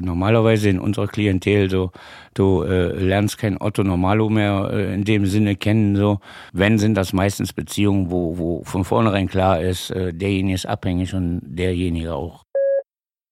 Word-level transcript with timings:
normalerweise 0.00 0.68
in 0.68 0.78
unserer 0.78 1.06
Klientel 1.06 1.70
so, 1.70 1.92
du 2.34 2.62
äh, 2.62 2.92
lernst 2.92 3.38
kein 3.38 3.60
Otto 3.60 3.82
Normalo 3.82 4.28
mehr 4.28 4.70
äh, 4.72 4.94
in 4.94 5.04
dem 5.04 5.26
Sinne 5.26 5.56
kennen. 5.56 5.96
So, 5.96 6.20
wenn 6.52 6.78
sind 6.78 6.94
das 6.94 7.12
meistens 7.12 7.52
Beziehungen, 7.52 8.10
wo, 8.10 8.38
wo 8.38 8.64
von 8.64 8.84
vornherein 8.84 9.28
klar 9.28 9.60
ist, 9.60 9.90
äh, 9.90 10.12
derjenige 10.12 10.54
ist 10.54 10.66
abhängig 10.66 11.14
und 11.14 11.40
derjenige 11.44 12.14
auch. 12.14 12.42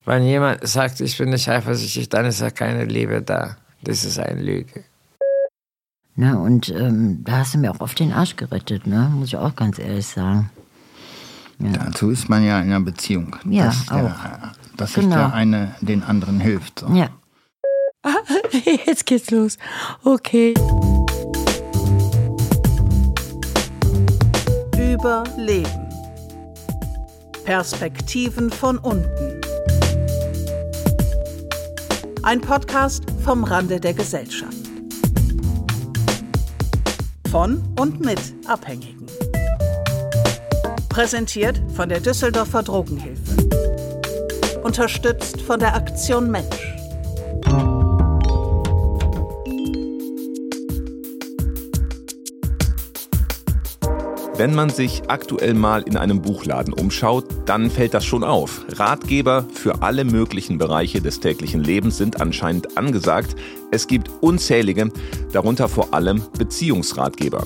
Wenn 0.05 0.25
jemand 0.25 0.67
sagt, 0.67 1.01
ich 1.01 1.17
bin 1.17 1.31
nicht 1.31 1.49
eifersüchtig, 1.49 2.09
dann 2.11 2.27
ist 2.27 2.41
ja 2.41 2.51
keine 2.51 2.85
Liebe 2.85 3.23
da. 3.23 3.57
Das 3.83 4.05
ist 4.05 4.19
eine 4.19 4.43
Lüge. 4.43 4.85
Na, 6.17 6.37
und 6.37 6.69
ähm, 6.71 7.23
da 7.25 7.39
hast 7.39 7.55
du 7.55 7.59
mir 7.59 7.73
auch 7.73 7.81
oft 7.81 7.99
den 7.99 8.13
Arsch 8.13 8.37
gerettet, 8.37 8.87
ne? 8.87 9.11
Muss 9.15 9.29
ich 9.29 9.37
auch 9.37 9.57
ganz 9.57 9.79
ehrlich 9.79 10.07
sagen. 10.07 10.51
Ja. 11.59 11.73
Dazu 11.73 12.11
ist 12.11 12.29
man 12.29 12.45
ja 12.45 12.61
in 12.61 12.67
einer 12.67 12.81
Beziehung. 12.81 13.35
Ja, 13.49 13.67
dass 13.67 13.89
auch. 13.89 14.23
Der, 14.23 14.53
dass 14.77 14.95
Genau. 14.95 15.03
sich 15.09 15.15
der 15.17 15.35
eine 15.35 15.75
den 15.81 16.03
anderen 16.03 16.41
hilft. 16.41 16.81
So. 16.81 16.89
Ja. 16.95 17.09
Jetzt 18.87 19.07
geht's 19.07 19.31
los. 19.31 19.57
Okay. 20.05 20.55
Überleben. 24.77 25.89
Perspektiven 27.45 28.51
von 28.51 28.79
unten. 28.79 29.41
Ein 32.23 32.41
Podcast 32.41 33.05
vom 33.23 33.45
Rande 33.45 33.79
der 33.81 33.93
Gesellschaft. 33.93 34.55
Von 37.31 37.63
und 37.79 38.05
mit 38.05 38.21
Abhängigen. 38.47 39.07
Präsentiert 40.89 41.61
von 41.75 41.89
der 41.89 42.01
Düsseldorfer 42.01 42.63
Drogenhilfe. 42.63 43.44
Unterstützt 44.65 45.43
von 45.43 45.61
der 45.61 45.75
Aktion 45.75 46.31
Mensch. 46.31 46.75
Wenn 54.37 54.55
man 54.55 54.71
sich 54.71 55.03
aktuell 55.09 55.53
mal 55.53 55.83
in 55.83 55.99
einem 55.99 56.23
Buchladen 56.23 56.73
umschaut, 56.73 57.27
dann 57.45 57.71
fällt 57.71 57.93
das 57.93 58.07
schon 58.07 58.25
auf. 58.25 58.65
Ratgeber 58.71 59.47
für 59.53 59.83
alle 59.83 60.07
möglichen 60.07 60.57
Bereiche 60.57 61.03
des 61.03 61.21
täglichen 61.21 61.63
Lebens 61.63 61.99
sind 61.99 62.23
anscheinend 62.23 62.79
angesagt. 62.79 63.37
Es 63.71 63.87
gibt 63.87 64.11
unzählige, 64.23 64.91
darunter 65.33 65.69
vor 65.69 65.93
allem 65.93 66.23
Beziehungsratgeber. 66.39 67.45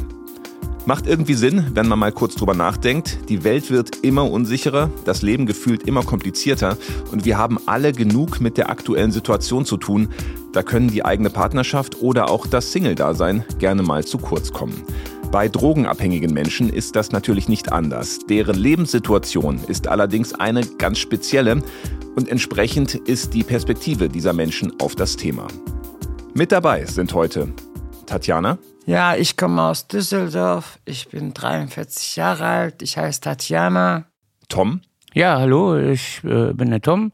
Macht 0.87 1.07
irgendwie 1.07 1.34
Sinn, 1.34 1.67
wenn 1.75 1.87
man 1.87 1.98
mal 1.98 2.12
kurz 2.12 2.34
drüber 2.34 2.55
nachdenkt. 2.55 3.19
Die 3.29 3.45
Welt 3.45 3.71
wird 3.71 3.97
immer 3.97 4.31
unsicherer, 4.31 4.91
das 5.05 5.23
Leben 5.23 5.47
gefühlt 5.47 5.83
immer 5.83 6.03
komplizierter 6.03 6.79
und 7.12 7.25
wir 7.25 7.37
haben 7.37 7.59
alle 7.67 7.93
genug 7.93 8.41
mit 8.41 8.57
der 8.57 8.71
aktuellen 8.71 9.12
Situation 9.12 9.65
zu 9.65 9.77
tun. 9.77 10.09
Da 10.53 10.62
können 10.62 10.89
die 10.89 11.05
eigene 11.05 11.31
Partnerschaft 11.31 12.01
oder 12.01 12.31
auch 12.31 12.47
das 12.47 12.73
Single-Dasein 12.73 13.45
gerne 13.59 13.83
mal 13.83 14.05
zu 14.05 14.19
kurz 14.19 14.53
kommen. 14.53 14.83
Bei 15.31 15.47
drogenabhängigen 15.47 16.33
Menschen 16.33 16.71
ist 16.71 16.97
das 16.97 17.12
natürlich 17.12 17.51
nicht 17.51 17.71
anders. 17.71 18.21
Deren 18.31 18.56
Lebenssituation 18.56 19.61
ist 19.69 19.87
allerdings 19.87 20.33
eine 20.33 20.62
ganz 20.79 20.99
spezielle 20.99 21.62
und 22.17 22.29
entsprechend 22.31 22.95
ist 22.95 23.34
die 23.34 23.43
Perspektive 23.43 24.09
dieser 24.09 24.33
Menschen 24.33 24.73
auf 24.81 24.95
das 24.95 25.17
Thema. 25.17 25.47
Mit 26.33 26.51
dabei 26.51 26.87
sind 26.87 27.12
heute 27.12 27.49
Tatjana, 28.09 28.59
Ja, 28.87 29.17
ich 29.17 29.37
komme 29.37 29.62
aus 29.62 29.87
Düsseldorf. 29.87 30.78
Ich 30.87 31.09
bin 31.09 31.34
43 31.34 32.17
Jahre 32.17 32.47
alt. 32.47 32.81
Ich 32.83 32.97
heiße 32.97 33.20
Tatjana. 33.20 34.06
Tom, 34.48 34.81
Ja, 35.12 35.39
hallo, 35.39 35.77
ich 35.77 36.23
äh, 36.25 36.55
bin 36.55 36.70
der 36.70 36.81
Tom. 36.81 37.12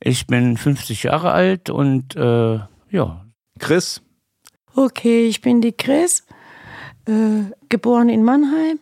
Ich 0.00 0.26
bin 0.26 0.56
50 0.56 1.04
Jahre 1.04 1.30
alt 1.30 1.70
und 1.70 2.16
äh, 2.16 2.58
ja, 2.90 3.24
Chris, 3.60 4.02
Okay, 4.76 5.28
ich 5.28 5.40
bin 5.40 5.60
die 5.60 5.70
Chris, 5.72 6.24
äh, 7.06 7.44
geboren 7.68 8.08
in 8.08 8.24
Mannheim. 8.24 8.80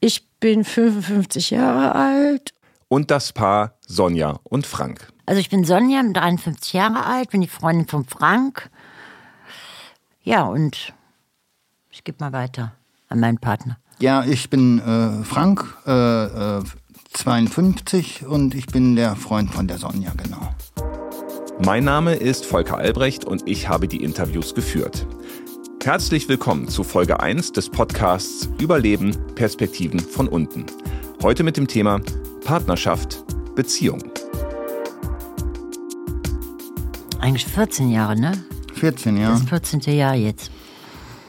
Ich 0.00 0.26
bin 0.40 0.64
55 0.64 1.50
Jahre 1.50 1.94
alt. 1.94 2.54
und 2.88 3.10
das 3.10 3.34
Paar 3.34 3.76
Sonja 3.86 4.40
und 4.44 4.66
Frank. 4.66 5.12
Also 5.26 5.38
ich 5.38 5.50
bin 5.50 5.64
Sonja, 5.64 6.00
bin 6.00 6.14
53 6.14 6.72
Jahre 6.72 7.04
alt, 7.04 7.28
bin 7.30 7.42
die 7.42 7.48
Freundin 7.48 7.86
von 7.86 8.06
Frank. 8.06 8.70
Ja, 10.28 10.42
und 10.42 10.92
ich 11.88 12.04
gebe 12.04 12.18
mal 12.20 12.34
weiter 12.34 12.74
an 13.08 13.18
meinen 13.18 13.38
Partner. 13.38 13.78
Ja, 13.98 14.26
ich 14.26 14.50
bin 14.50 14.78
äh, 14.78 15.24
Frank, 15.24 15.64
äh, 15.86 16.58
äh, 16.58 16.62
52 17.14 18.26
und 18.26 18.54
ich 18.54 18.66
bin 18.66 18.94
der 18.94 19.16
Freund 19.16 19.50
von 19.50 19.66
der 19.66 19.78
Sonja, 19.78 20.12
genau. 20.14 20.54
Mein 21.64 21.84
Name 21.84 22.14
ist 22.14 22.44
Volker 22.44 22.76
Albrecht 22.76 23.24
und 23.24 23.48
ich 23.48 23.70
habe 23.70 23.88
die 23.88 24.04
Interviews 24.04 24.54
geführt. 24.54 25.06
Herzlich 25.82 26.28
willkommen 26.28 26.68
zu 26.68 26.84
Folge 26.84 27.20
1 27.20 27.52
des 27.52 27.70
Podcasts 27.70 28.50
Überleben, 28.60 29.16
Perspektiven 29.34 29.98
von 29.98 30.28
unten. 30.28 30.66
Heute 31.22 31.42
mit 31.42 31.56
dem 31.56 31.66
Thema 31.66 32.02
Partnerschaft, 32.44 33.24
Beziehung. 33.54 34.02
Eigentlich 37.18 37.46
14 37.46 37.88
Jahre, 37.88 38.20
ne? 38.20 38.32
14, 38.78 39.16
ja. 39.16 39.30
Das 39.30 39.42
14. 39.42 39.80
Jahr 39.96 40.14
jetzt. 40.14 40.50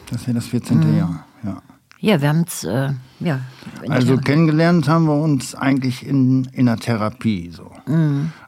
Das 0.09 0.21
ist 0.21 0.27
ja 0.27 0.33
das 0.33 0.45
14. 0.47 0.97
Jahr, 0.97 1.25
ja. 1.43 1.61
Ja, 2.01 2.21
wir 2.21 2.29
haben 2.29 2.45
es, 2.47 2.63
äh, 2.63 2.91
ja. 3.19 3.41
Also 3.89 4.15
der- 4.15 4.23
kennengelernt 4.23 4.87
haben 4.87 5.05
wir 5.05 5.15
uns 5.21 5.53
eigentlich 5.53 6.05
in, 6.07 6.45
in 6.53 6.67
der 6.67 6.77
Therapie 6.77 7.51
so. 7.51 7.71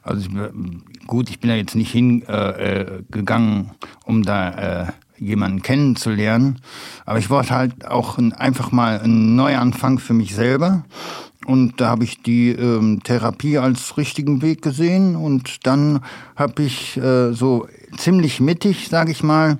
Also 0.02 0.22
ich, 0.26 1.06
gut, 1.06 1.28
ich 1.28 1.38
bin 1.38 1.50
da 1.50 1.56
jetzt 1.56 1.74
nicht 1.74 1.92
hingegangen, 1.92 3.66
äh, 3.66 3.66
äh, 3.66 4.06
um 4.06 4.22
da 4.22 4.84
äh, 4.84 4.86
jemanden 5.18 5.60
kennenzulernen, 5.62 6.60
aber 7.04 7.18
ich 7.18 7.28
wollte 7.30 7.50
halt 7.54 7.86
auch 7.86 8.16
ein, 8.18 8.32
einfach 8.32 8.72
mal 8.72 9.00
einen 9.00 9.36
Neuanfang 9.36 9.98
für 9.98 10.14
mich 10.14 10.34
selber. 10.34 10.84
Und 11.44 11.80
da 11.80 11.88
habe 11.88 12.04
ich 12.04 12.22
die 12.22 12.50
ähm, 12.50 13.02
Therapie 13.02 13.58
als 13.58 13.96
richtigen 13.96 14.42
Weg 14.42 14.62
gesehen 14.62 15.16
und 15.16 15.66
dann 15.66 16.00
habe 16.36 16.62
ich 16.62 16.96
äh, 16.96 17.32
so 17.32 17.66
ziemlich 17.96 18.40
mittig, 18.40 18.88
sage 18.88 19.12
ich 19.12 19.22
mal, 19.22 19.58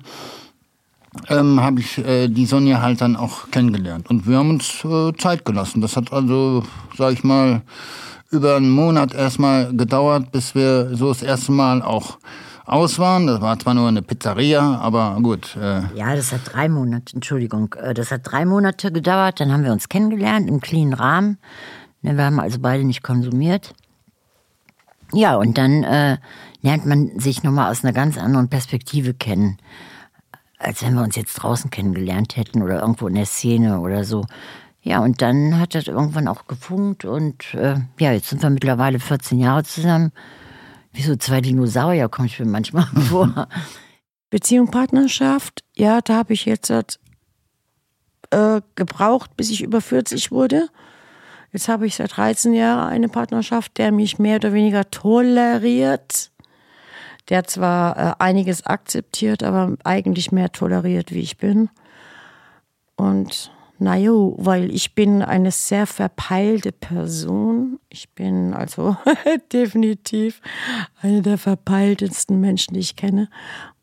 ähm, 1.29 1.61
habe 1.61 1.79
ich 1.79 1.97
äh, 1.99 2.27
die 2.27 2.45
Sonja 2.45 2.81
halt 2.81 3.01
dann 3.01 3.15
auch 3.15 3.51
kennengelernt. 3.51 4.09
Und 4.09 4.27
wir 4.27 4.37
haben 4.37 4.49
uns 4.49 4.83
äh, 4.83 5.13
Zeit 5.17 5.45
gelassen. 5.45 5.81
Das 5.81 5.95
hat 5.95 6.11
also, 6.11 6.63
sag 6.97 7.13
ich 7.13 7.23
mal, 7.23 7.61
über 8.31 8.55
einen 8.55 8.71
Monat 8.71 9.13
erstmal 9.13 9.73
gedauert, 9.75 10.31
bis 10.31 10.55
wir 10.55 10.95
so 10.95 11.09
das 11.09 11.21
erste 11.21 11.51
Mal 11.51 11.81
auch 11.83 12.17
aus 12.65 12.97
waren. 12.97 13.27
Das 13.27 13.41
war 13.41 13.59
zwar 13.59 13.73
nur 13.75 13.87
eine 13.87 14.01
Pizzeria, 14.01 14.79
aber 14.79 15.17
gut. 15.21 15.55
Äh, 15.55 15.81
Ja, 15.95 16.15
das 16.15 16.31
hat 16.31 16.41
drei 16.45 16.67
Monate, 16.69 17.13
Entschuldigung, 17.15 17.73
äh, 17.73 17.93
das 17.93 18.11
hat 18.11 18.21
drei 18.23 18.45
Monate 18.45 18.91
gedauert. 18.91 19.39
Dann 19.39 19.51
haben 19.51 19.63
wir 19.63 19.71
uns 19.71 19.89
kennengelernt 19.89 20.49
im 20.49 20.61
cleanen 20.61 20.93
Rahmen. 20.93 21.37
Ne, 22.01 22.17
Wir 22.17 22.25
haben 22.25 22.39
also 22.39 22.59
beide 22.59 22.83
nicht 22.83 23.03
konsumiert. 23.03 23.75
Ja, 25.13 25.35
und 25.35 25.57
dann 25.57 25.83
äh, 25.83 26.17
lernt 26.61 26.85
man 26.85 27.19
sich 27.19 27.43
nochmal 27.43 27.71
aus 27.71 27.83
einer 27.83 27.93
ganz 27.93 28.17
anderen 28.17 28.49
Perspektive 28.49 29.13
kennen, 29.13 29.57
als 30.57 30.81
wenn 30.83 30.95
wir 30.95 31.03
uns 31.03 31.15
jetzt 31.15 31.35
draußen 31.35 31.69
kennengelernt 31.69 32.35
hätten 32.35 32.63
oder 32.63 32.81
irgendwo 32.81 33.07
in 33.07 33.15
der 33.15 33.25
Szene 33.25 33.79
oder 33.79 34.03
so. 34.03 34.25
Ja, 34.81 34.99
und 34.99 35.21
dann 35.21 35.59
hat 35.59 35.75
das 35.75 35.87
irgendwann 35.87 36.27
auch 36.27 36.47
gefunkt 36.47 37.05
und 37.05 37.53
äh, 37.53 37.75
ja, 37.99 38.11
jetzt 38.11 38.29
sind 38.29 38.41
wir 38.41 38.49
mittlerweile 38.49 38.99
14 38.99 39.39
Jahre 39.39 39.63
zusammen. 39.63 40.11
Wie 40.91 41.03
so 41.03 41.15
zwei 41.15 41.41
Dinosaurier 41.41 42.09
komme 42.09 42.27
ich 42.27 42.39
mir 42.39 42.45
manchmal 42.45 42.85
vor. 43.09 43.47
Beziehung, 44.29 44.71
Partnerschaft, 44.71 45.63
ja, 45.75 46.01
da 46.01 46.15
habe 46.15 46.33
ich 46.33 46.45
jetzt 46.45 46.71
äh, 48.31 48.61
gebraucht, 48.75 49.37
bis 49.37 49.51
ich 49.51 49.61
über 49.61 49.79
40 49.79 50.31
wurde. 50.31 50.69
Jetzt 51.53 51.69
habe 51.69 51.85
ich 51.85 51.95
seit 51.95 52.17
13 52.17 52.53
Jahren 52.53 52.89
eine 52.89 53.09
Partnerschaft, 53.09 53.77
der 53.77 53.91
mich 53.91 54.17
mehr 54.17 54.37
oder 54.37 54.53
weniger 54.53 54.89
toleriert. 54.89 56.31
Der 57.29 57.45
zwar 57.45 57.97
äh, 57.97 58.13
einiges 58.19 58.65
akzeptiert, 58.65 59.43
aber 59.43 59.77
eigentlich 59.83 60.31
mehr 60.31 60.51
toleriert, 60.51 61.13
wie 61.13 61.21
ich 61.21 61.37
bin. 61.37 61.69
Und 62.95 63.51
naja, 63.77 64.11
weil 64.11 64.73
ich 64.73 64.95
bin 64.95 65.21
eine 65.21 65.51
sehr 65.51 65.85
verpeilte 65.85 66.71
Person. 66.71 67.79
Ich 67.87 68.09
bin 68.09 68.53
also 68.53 68.97
definitiv 69.53 70.41
eine 71.01 71.21
der 71.21 71.37
verpeiltesten 71.37 72.41
Menschen, 72.41 72.73
die 72.73 72.79
ich 72.79 72.95
kenne. 72.95 73.29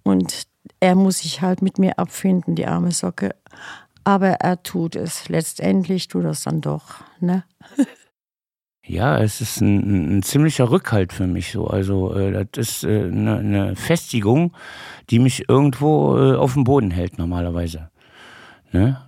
Und 0.02 0.48
er 0.80 0.96
muss 0.96 1.18
sich 1.18 1.40
halt 1.40 1.62
mit 1.62 1.78
mir 1.78 1.98
abfinden, 1.98 2.56
die 2.56 2.66
arme 2.66 2.90
Socke. 2.90 3.36
Aber 4.02 4.28
er 4.28 4.62
tut 4.62 4.96
es. 4.96 5.28
Letztendlich 5.28 6.08
tut 6.08 6.24
er 6.24 6.30
es 6.30 6.42
dann 6.42 6.60
doch. 6.60 7.04
Ne? 7.20 7.44
Ja, 8.90 9.18
es 9.18 9.40
ist 9.40 9.60
ein, 9.60 10.18
ein 10.18 10.22
ziemlicher 10.24 10.68
Rückhalt 10.68 11.12
für 11.12 11.28
mich 11.28 11.52
so. 11.52 11.68
Also 11.68 12.12
äh, 12.12 12.44
das 12.50 12.68
ist 12.68 12.84
äh, 12.84 13.04
eine, 13.04 13.38
eine 13.38 13.76
Festigung, 13.76 14.52
die 15.10 15.20
mich 15.20 15.48
irgendwo 15.48 16.18
äh, 16.18 16.34
auf 16.34 16.54
dem 16.54 16.64
Boden 16.64 16.90
hält 16.90 17.16
normalerweise. 17.16 17.90
Ne? 18.72 19.00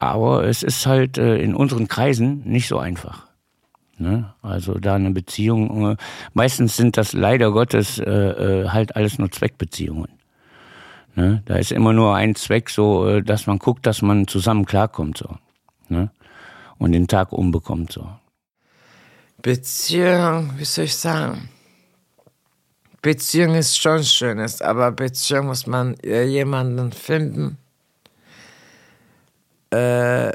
Aber 0.00 0.44
es 0.44 0.64
ist 0.64 0.84
halt 0.84 1.16
äh, 1.16 1.36
in 1.38 1.54
unseren 1.54 1.86
Kreisen 1.86 2.42
nicht 2.44 2.66
so 2.66 2.78
einfach. 2.78 3.28
Ne? 3.98 4.34
Also 4.42 4.74
da 4.78 4.96
eine 4.96 5.12
Beziehung, 5.12 5.92
äh, 5.92 5.96
meistens 6.32 6.76
sind 6.76 6.96
das 6.96 7.12
leider 7.12 7.52
Gottes 7.52 8.00
äh, 8.00 8.68
halt 8.68 8.96
alles 8.96 9.20
nur 9.20 9.30
Zweckbeziehungen. 9.30 10.08
Ne? 11.14 11.42
Da 11.44 11.54
ist 11.54 11.70
immer 11.70 11.92
nur 11.92 12.16
ein 12.16 12.34
Zweck, 12.34 12.68
so, 12.68 13.20
dass 13.20 13.46
man 13.46 13.58
guckt, 13.58 13.86
dass 13.86 14.02
man 14.02 14.26
zusammen 14.26 14.64
klarkommt, 14.64 15.18
so. 15.18 15.36
Ne? 15.88 16.10
Und 16.80 16.92
den 16.92 17.06
Tag 17.06 17.32
umbekommt, 17.32 17.92
so. 17.92 18.08
Beziehung, 19.42 20.54
wie 20.56 20.64
soll 20.64 20.86
ich 20.86 20.96
sagen? 20.96 21.50
Beziehung 23.02 23.54
ist 23.54 23.78
schon 23.78 24.02
schönes, 24.02 24.62
aber 24.62 24.90
Beziehung 24.90 25.46
muss 25.46 25.66
man 25.66 25.94
äh, 26.00 26.24
jemanden 26.24 26.92
finden. 26.92 27.58
Äh, 29.70 30.32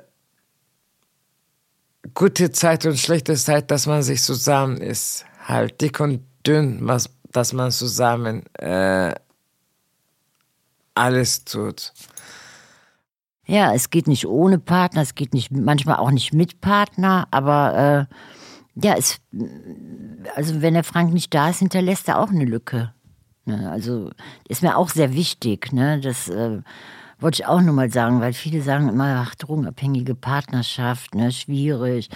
gute 2.14 2.52
Zeit 2.52 2.86
und 2.86 2.98
schlechte 2.98 3.36
Zeit, 3.36 3.72
dass 3.72 3.88
man 3.88 4.04
sich 4.04 4.22
zusammen 4.22 4.78
ist. 4.78 5.26
Halt 5.48 5.82
dick 5.82 6.00
und 6.00 6.24
dünn, 6.46 6.80
was, 6.82 7.10
dass 7.32 7.54
man 7.54 7.72
zusammen 7.72 8.44
äh, 8.54 9.16
alles 10.94 11.44
tut. 11.44 11.92
Ja, 13.48 13.74
es 13.74 13.90
geht 13.90 14.08
nicht 14.08 14.26
ohne 14.28 14.58
Partner, 14.58 15.02
es 15.02 15.16
geht 15.16 15.34
nicht 15.34 15.52
manchmal 15.52 15.98
auch 15.98 16.12
nicht 16.12 16.34
mit 16.34 16.62
Partner, 16.62 17.28
aber 17.32 18.08
äh, 18.10 18.84
ja, 18.84 18.96
es, 18.98 19.22
also 20.36 20.62
wenn 20.62 20.74
der 20.74 20.84
Frank 20.84 21.14
nicht 21.14 21.34
da 21.34 21.50
ist, 21.50 21.60
hinterlässt 21.60 22.08
er 22.08 22.20
auch 22.20 22.30
eine 22.30 22.46
Lücke. 22.46 22.94
Ne? 23.46 23.70
Also 23.70 24.10
ist 24.48 24.64
mir 24.64 24.78
auch 24.78 24.90
sehr 24.90 25.14
wichtig. 25.14 25.72
Ne? 25.72 26.00
Das 26.02 26.28
äh, 26.28 26.62
wollte 27.20 27.42
ich 27.42 27.48
auch 27.48 27.62
nur 27.62 27.74
mal 27.74 27.92
sagen, 27.92 28.20
weil 28.20 28.34
viele 28.34 28.62
sagen 28.62 28.90
immer, 28.90 29.24
ach, 29.26 29.36
drogenabhängige 29.36 30.16
Partnerschaft, 30.16 31.16
ne, 31.16 31.32
schwierig. 31.32 32.10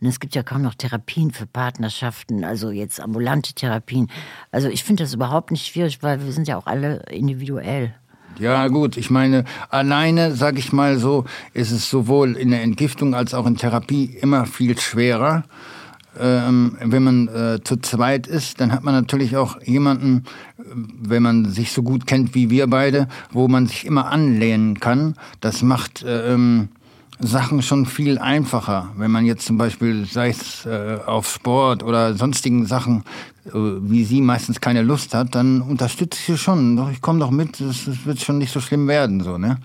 Und 0.00 0.06
es 0.06 0.20
gibt 0.20 0.34
ja 0.34 0.42
kaum 0.42 0.62
noch 0.62 0.74
Therapien 0.74 1.32
für 1.32 1.46
Partnerschaften, 1.46 2.44
also 2.44 2.70
jetzt 2.70 3.00
ambulante 3.00 3.54
Therapien. 3.54 4.08
Also 4.52 4.68
ich 4.68 4.84
finde 4.84 5.02
das 5.02 5.14
überhaupt 5.14 5.50
nicht 5.50 5.66
schwierig, 5.66 6.02
weil 6.02 6.24
wir 6.24 6.32
sind 6.32 6.46
ja 6.46 6.56
auch 6.56 6.66
alle 6.66 7.02
individuell. 7.10 7.94
Ja 8.38 8.66
gut, 8.68 8.96
ich 8.96 9.10
meine, 9.10 9.44
alleine, 9.70 10.34
sag 10.34 10.58
ich 10.58 10.72
mal 10.72 10.98
so, 10.98 11.24
ist 11.52 11.70
es 11.70 11.88
sowohl 11.88 12.36
in 12.36 12.50
der 12.50 12.62
Entgiftung 12.62 13.14
als 13.14 13.32
auch 13.32 13.46
in 13.46 13.56
Therapie 13.56 14.16
immer 14.20 14.44
viel 14.44 14.78
schwerer. 14.78 15.44
Ähm, 16.18 16.76
wenn 16.80 17.02
man 17.02 17.28
äh, 17.28 17.58
zu 17.64 17.76
zweit 17.78 18.26
ist, 18.26 18.60
dann 18.60 18.72
hat 18.72 18.84
man 18.84 18.94
natürlich 18.94 19.36
auch 19.36 19.60
jemanden, 19.62 20.24
äh, 20.58 20.62
wenn 21.00 21.22
man 21.22 21.46
sich 21.46 21.72
so 21.72 21.82
gut 21.82 22.06
kennt 22.06 22.34
wie 22.34 22.50
wir 22.50 22.68
beide, 22.68 23.08
wo 23.32 23.48
man 23.48 23.66
sich 23.66 23.84
immer 23.84 24.10
anlehnen 24.10 24.78
kann. 24.78 25.14
Das 25.40 25.62
macht 25.62 26.02
äh, 26.04 26.32
ähm, 26.32 26.68
Sachen 27.20 27.62
schon 27.62 27.86
viel 27.86 28.18
einfacher. 28.18 28.90
Wenn 28.96 29.10
man 29.10 29.24
jetzt 29.24 29.46
zum 29.46 29.56
Beispiel, 29.56 30.04
sei 30.04 30.30
es 30.30 30.66
äh, 30.66 30.98
auf 31.06 31.30
Sport 31.30 31.82
oder 31.82 32.14
sonstigen 32.14 32.66
Sachen, 32.66 33.04
äh, 33.46 33.50
wie 33.52 34.04
sie 34.04 34.20
meistens 34.20 34.60
keine 34.60 34.82
Lust 34.82 35.14
hat, 35.14 35.34
dann 35.34 35.62
unterstütze 35.62 36.18
ich 36.18 36.26
sie 36.26 36.38
schon. 36.38 36.76
Doch 36.76 36.90
ich 36.90 37.00
komme 37.00 37.20
doch 37.20 37.30
mit, 37.30 37.60
es 37.60 38.06
wird 38.06 38.20
schon 38.20 38.38
nicht 38.38 38.52
so 38.52 38.60
schlimm 38.60 38.88
werden, 38.88 39.22
so, 39.22 39.38
ne? 39.38 39.58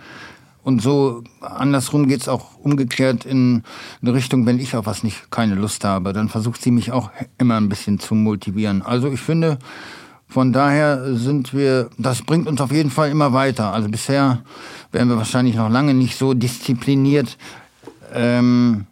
Und 0.61 0.81
so 0.81 1.23
andersrum 1.41 2.07
geht's 2.07 2.27
auch 2.27 2.57
umgekehrt 2.61 3.25
in 3.25 3.63
eine 4.01 4.13
Richtung, 4.13 4.45
wenn 4.45 4.59
ich 4.59 4.75
auf 4.75 4.85
was 4.85 5.03
nicht 5.03 5.31
keine 5.31 5.55
Lust 5.55 5.85
habe, 5.85 6.13
dann 6.13 6.29
versucht 6.29 6.61
sie 6.61 6.71
mich 6.71 6.91
auch 6.91 7.09
immer 7.37 7.55
ein 7.57 7.69
bisschen 7.69 7.97
zu 7.97 8.13
motivieren. 8.13 8.81
Also 8.81 9.07
ich 9.07 9.21
finde, 9.21 9.57
von 10.29 10.53
daher 10.53 11.15
sind 11.15 11.53
wir, 11.53 11.89
das 11.97 12.21
bringt 12.21 12.47
uns 12.47 12.61
auf 12.61 12.71
jeden 12.71 12.91
Fall 12.91 13.09
immer 13.09 13.33
weiter. 13.33 13.73
Also 13.73 13.89
bisher 13.89 14.43
wären 14.91 15.09
wir 15.09 15.17
wahrscheinlich 15.17 15.55
noch 15.55 15.69
lange 15.69 15.93
nicht 15.93 16.17
so 16.17 16.33
diszipliniert, 16.33 17.37
ähm, 18.13 18.85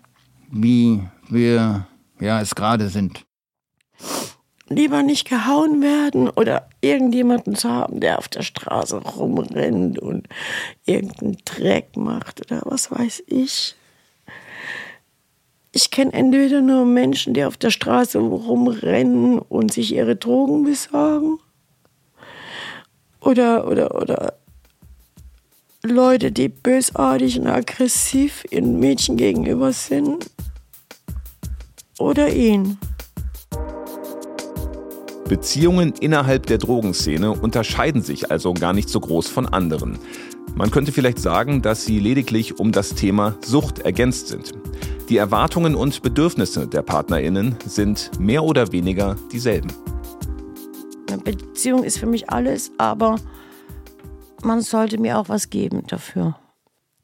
wie 0.51 1.03
wir 1.29 1.87
ja 2.19 2.41
es 2.41 2.55
gerade 2.55 2.89
sind 2.89 3.23
lieber 4.69 5.03
nicht 5.03 5.29
gehauen 5.29 5.81
werden 5.81 6.29
oder 6.29 6.67
irgendjemanden 6.81 7.55
zu 7.55 7.69
haben, 7.69 7.99
der 7.99 8.17
auf 8.19 8.27
der 8.27 8.43
Straße 8.43 8.97
rumrennt 8.97 9.99
und 9.99 10.27
irgendeinen 10.85 11.37
Dreck 11.45 11.95
macht 11.95 12.41
oder 12.41 12.61
was 12.65 12.91
weiß 12.91 13.23
ich. 13.27 13.75
Ich 15.71 15.91
kenne 15.91 16.13
entweder 16.13 16.61
nur 16.61 16.85
Menschen, 16.85 17.33
die 17.33 17.43
auf 17.43 17.57
der 17.57 17.71
Straße 17.71 18.17
rumrennen 18.19 19.39
und 19.39 19.73
sich 19.73 19.93
ihre 19.93 20.15
Drogen 20.15 20.63
besorgen 20.63 21.39
oder, 23.19 23.67
oder, 23.67 23.95
oder 23.95 24.33
Leute, 25.83 26.31
die 26.31 26.49
bösartig 26.49 27.39
und 27.39 27.47
aggressiv 27.47 28.45
ihren 28.49 28.79
Mädchen 28.79 29.17
gegenüber 29.17 29.73
sind 29.73 30.29
oder 31.99 32.33
ihn. 32.33 32.77
Beziehungen 35.27 35.93
innerhalb 35.99 36.45
der 36.45 36.57
Drogenszene 36.57 37.31
unterscheiden 37.31 38.01
sich 38.01 38.31
also 38.31 38.53
gar 38.53 38.71
nicht 38.71 38.87
so 38.87 38.99
groß 38.99 39.27
von 39.27 39.45
anderen. 39.45 39.99
Man 40.55 40.71
könnte 40.71 40.91
vielleicht 40.91 41.19
sagen, 41.19 41.61
dass 41.61 41.85
sie 41.85 41.99
lediglich 41.99 42.59
um 42.59 42.71
das 42.71 42.95
Thema 42.95 43.35
Sucht 43.45 43.79
ergänzt 43.79 44.29
sind. 44.29 44.53
Die 45.09 45.15
Erwartungen 45.15 45.75
und 45.75 46.01
Bedürfnisse 46.01 46.67
der 46.67 46.81
Partnerinnen 46.81 47.55
sind 47.65 48.19
mehr 48.19 48.43
oder 48.43 48.73
weniger 48.73 49.15
dieselben. 49.31 49.71
Eine 51.09 51.21
Beziehung 51.21 51.85
ist 51.85 51.97
für 51.97 52.07
mich 52.07 52.29
alles, 52.29 52.71
aber 52.77 53.15
man 54.43 54.59
sollte 54.59 54.97
mir 54.97 55.17
auch 55.17 55.29
was 55.29 55.49
geben 55.49 55.87
dafür. 55.87 56.37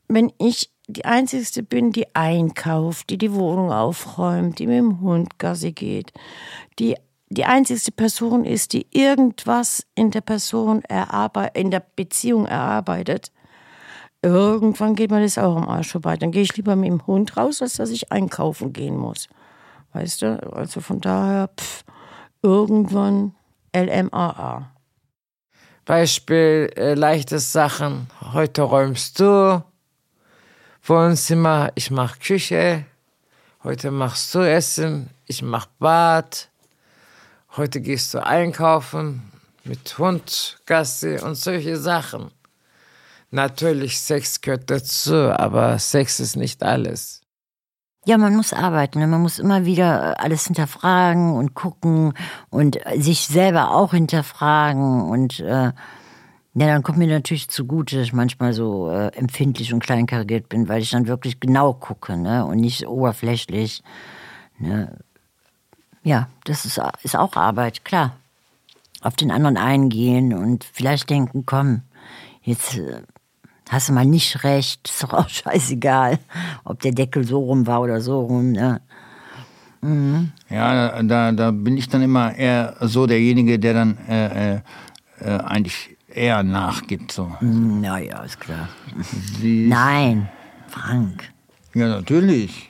Wenn 0.09 0.33
ich 0.37 0.69
die 0.87 1.05
Einzige 1.05 1.63
bin, 1.63 1.93
die 1.93 2.13
einkauft, 2.13 3.09
die 3.09 3.17
die 3.17 3.33
Wohnung 3.33 3.71
aufräumt, 3.71 4.59
die 4.59 4.67
mit 4.67 4.79
dem 4.79 4.99
Hund 4.99 5.39
Gassi 5.39 5.71
geht, 5.71 6.11
die 6.79 6.95
die 7.29 7.45
einzigste 7.45 7.93
Person 7.93 8.43
ist, 8.43 8.73
die 8.73 8.85
irgendwas 8.91 9.85
in 9.95 10.11
der 10.11 10.21
Person 10.21 10.83
erarbeitet, 10.83 11.57
in 11.57 11.71
der 11.71 11.83
Beziehung 11.95 12.45
erarbeitet, 12.45 13.31
irgendwann 14.23 14.95
geht 14.95 15.11
mir 15.11 15.21
das 15.21 15.37
auch 15.37 15.55
am 15.57 15.67
Arsch 15.67 15.91
vorbei. 15.91 16.17
Dann 16.17 16.31
gehe 16.31 16.43
ich 16.43 16.55
lieber 16.55 16.75
mit 16.75 16.89
dem 16.89 17.05
Hund 17.05 17.35
raus, 17.37 17.61
als 17.61 17.75
dass 17.75 17.89
ich 17.89 18.11
einkaufen 18.11 18.73
gehen 18.73 18.97
muss. 18.97 19.27
Weißt 19.93 20.21
du? 20.21 20.53
Also 20.53 20.81
von 20.81 21.01
daher, 21.01 21.49
pff, 21.49 21.83
irgendwann 22.41 23.35
LMAA. 23.75 24.71
Beispiel, 25.85 26.71
äh, 26.75 26.93
leichte 26.93 27.39
Sachen. 27.39 28.07
Heute 28.33 28.61
räumst 28.61 29.19
du 29.19 29.63
Wohnzimmer, 30.83 31.71
ich 31.75 31.91
mach 31.91 32.19
Küche. 32.19 32.85
Heute 33.63 33.91
machst 33.91 34.33
du 34.35 34.39
Essen, 34.39 35.09
ich 35.25 35.41
mach 35.41 35.65
Bad. 35.79 36.49
Heute 37.55 37.81
gehst 37.81 38.13
du 38.13 38.25
einkaufen 38.25 39.31
mit 39.63 39.97
Hund, 39.97 40.59
Gassi 40.65 41.19
und 41.19 41.35
solche 41.35 41.77
Sachen. 41.77 42.31
Natürlich, 43.33 43.99
Sex 43.99 44.41
gehört 44.41 44.69
dazu, 44.69 45.15
aber 45.15 45.79
Sex 45.79 46.19
ist 46.19 46.35
nicht 46.35 46.61
alles. 46.61 47.23
Ja, 48.05 48.19
man 48.19 48.35
muss 48.35 48.53
arbeiten. 48.53 48.99
Ne? 48.99 49.07
Man 49.07 49.23
muss 49.23 49.39
immer 49.39 49.65
wieder 49.65 50.19
alles 50.19 50.45
hinterfragen 50.45 51.33
und 51.33 51.55
gucken 51.55 52.13
und 52.51 52.77
sich 52.95 53.25
selber 53.25 53.71
auch 53.71 53.95
hinterfragen. 53.95 55.09
Und 55.09 55.39
äh, 55.39 55.71
ja, 55.73 55.73
dann 56.53 56.83
kommt 56.83 56.99
mir 56.99 57.07
natürlich 57.07 57.49
zugute, 57.49 57.95
dass 57.95 58.05
ich 58.05 58.13
manchmal 58.13 58.53
so 58.53 58.91
äh, 58.91 59.07
empfindlich 59.15 59.73
und 59.73 59.79
kleinkariert 59.79 60.47
bin, 60.47 60.69
weil 60.69 60.83
ich 60.83 60.91
dann 60.91 61.07
wirklich 61.07 61.39
genau 61.39 61.73
gucke 61.73 62.15
ne? 62.15 62.45
und 62.45 62.57
nicht 62.57 62.85
oberflächlich. 62.85 63.81
Ne? 64.59 64.95
Ja, 66.03 66.29
das 66.43 66.65
ist, 66.65 66.79
ist 67.01 67.15
auch 67.15 67.35
Arbeit, 67.35 67.83
klar. 67.83 68.15
Auf 69.01 69.15
den 69.15 69.31
anderen 69.31 69.57
eingehen 69.57 70.35
und 70.35 70.63
vielleicht 70.71 71.09
denken, 71.09 71.47
komm, 71.47 71.81
jetzt 72.43 72.77
äh, 72.77 73.01
hast 73.73 73.89
du 73.89 73.93
mal 73.93 74.05
nicht 74.05 74.43
recht, 74.43 74.87
ist 74.87 75.03
doch 75.03 75.13
auch 75.13 75.29
scheißegal, 75.43 76.19
ob 76.63 76.79
der 76.81 76.91
Deckel 76.91 77.25
so 77.25 77.39
rum 77.39 77.67
war 77.67 77.81
oder 77.81 78.01
so 78.01 78.21
rum. 78.21 78.51
Ne? 78.51 78.81
Mhm. 79.81 80.31
Ja, 80.49 81.01
da, 81.03 81.31
da 81.31 81.51
bin 81.51 81.77
ich 81.77 81.89
dann 81.89 82.01
immer 82.01 82.33
eher 82.35 82.75
so 82.81 83.05
derjenige, 83.05 83.59
der 83.59 83.73
dann 83.73 83.97
äh, 84.07 84.55
äh, 84.55 84.61
äh 85.19 85.39
eigentlich 85.39 85.97
eher 86.07 86.43
nachgibt. 86.43 87.11
So. 87.11 87.31
Naja, 87.41 88.23
ist 88.23 88.39
klar. 88.39 88.69
Sie 89.39 89.67
Nein, 89.67 90.29
Frank. 90.67 91.29
Ja, 91.73 91.87
natürlich. 91.87 92.69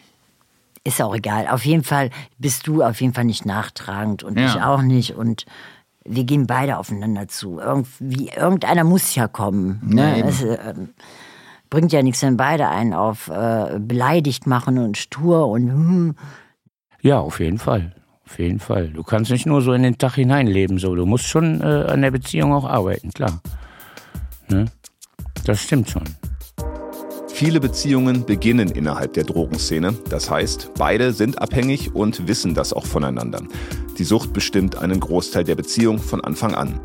Ist 0.86 1.02
auch 1.02 1.16
egal. 1.16 1.48
Auf 1.48 1.66
jeden 1.66 1.84
Fall 1.84 2.10
bist 2.40 2.68
du 2.68 2.84
auf 2.84 3.00
jeden 3.00 3.14
Fall 3.14 3.26
nicht 3.26 3.46
nachtragend 3.46 4.24
und 4.24 4.38
ja. 4.38 4.48
ich 4.48 4.62
auch 4.62 4.82
nicht. 4.82 5.16
Und 5.16 5.46
wir 6.06 6.24
gehen 6.24 6.48
beide 6.48 6.78
aufeinander 6.78 7.28
zu. 7.28 7.60
Irgendwie, 7.60 8.30
irgendeiner 8.30 8.84
muss 8.84 9.16
ja 9.16 9.28
kommen. 9.28 9.82
Ne? 9.86 10.20
Ja, 10.20 10.26
es 10.26 10.44
äh, 10.44 10.74
bringt 11.70 11.92
ja 11.92 12.02
nichts, 12.02 12.22
wenn 12.22 12.38
beide 12.38 12.68
einen 12.70 12.94
auf 12.94 13.30
äh, 13.30 13.80
beleidigt 13.80 14.48
machen 14.48 14.78
und 14.78 14.98
stur 14.98 15.48
und. 15.48 15.70
Hm. 15.70 16.16
Ja, 17.02 17.20
auf 17.20 17.40
jeden 17.40 17.58
Fall. 17.58 17.94
Auf 18.26 18.40
jeden 18.40 18.60
Fall. 18.60 18.88
Du 18.90 19.04
kannst 19.04 19.32
nicht 19.32 19.46
nur 19.46 19.62
so 19.62 19.74
in 19.74 19.84
den 19.84 19.98
Tag 19.98 20.16
hineinleben, 20.16 20.78
so. 20.78 20.96
Du 20.96 21.06
musst 21.06 21.26
schon 21.26 21.62
äh, 21.62 21.86
an 21.88 22.02
der 22.02 22.12
Beziehung 22.12 22.54
auch 22.54 22.66
arbeiten, 22.66 23.12
klar. 23.12 23.42
Ne? 24.48 24.66
Das 25.46 25.62
stimmt 25.62 25.90
schon. 25.90 26.04
Viele 27.46 27.60
Beziehungen 27.60 28.26
beginnen 28.26 28.70
innerhalb 28.70 29.12
der 29.12 29.26
Drogenszene. 29.26 29.94
Das 30.10 30.32
heißt, 30.32 30.76
beide 30.78 31.12
sind 31.12 31.42
abhängig 31.42 31.94
und 31.94 32.26
wissen 32.26 32.54
das 32.54 32.72
auch 32.72 32.86
voneinander. 32.86 33.42
Die 33.98 34.06
Sucht 34.06 34.32
bestimmt 34.32 34.78
einen 34.78 35.02
Großteil 35.02 35.44
der 35.44 35.56
Beziehung 35.56 36.00
von 36.00 36.22
Anfang 36.22 36.56
an. 36.56 36.80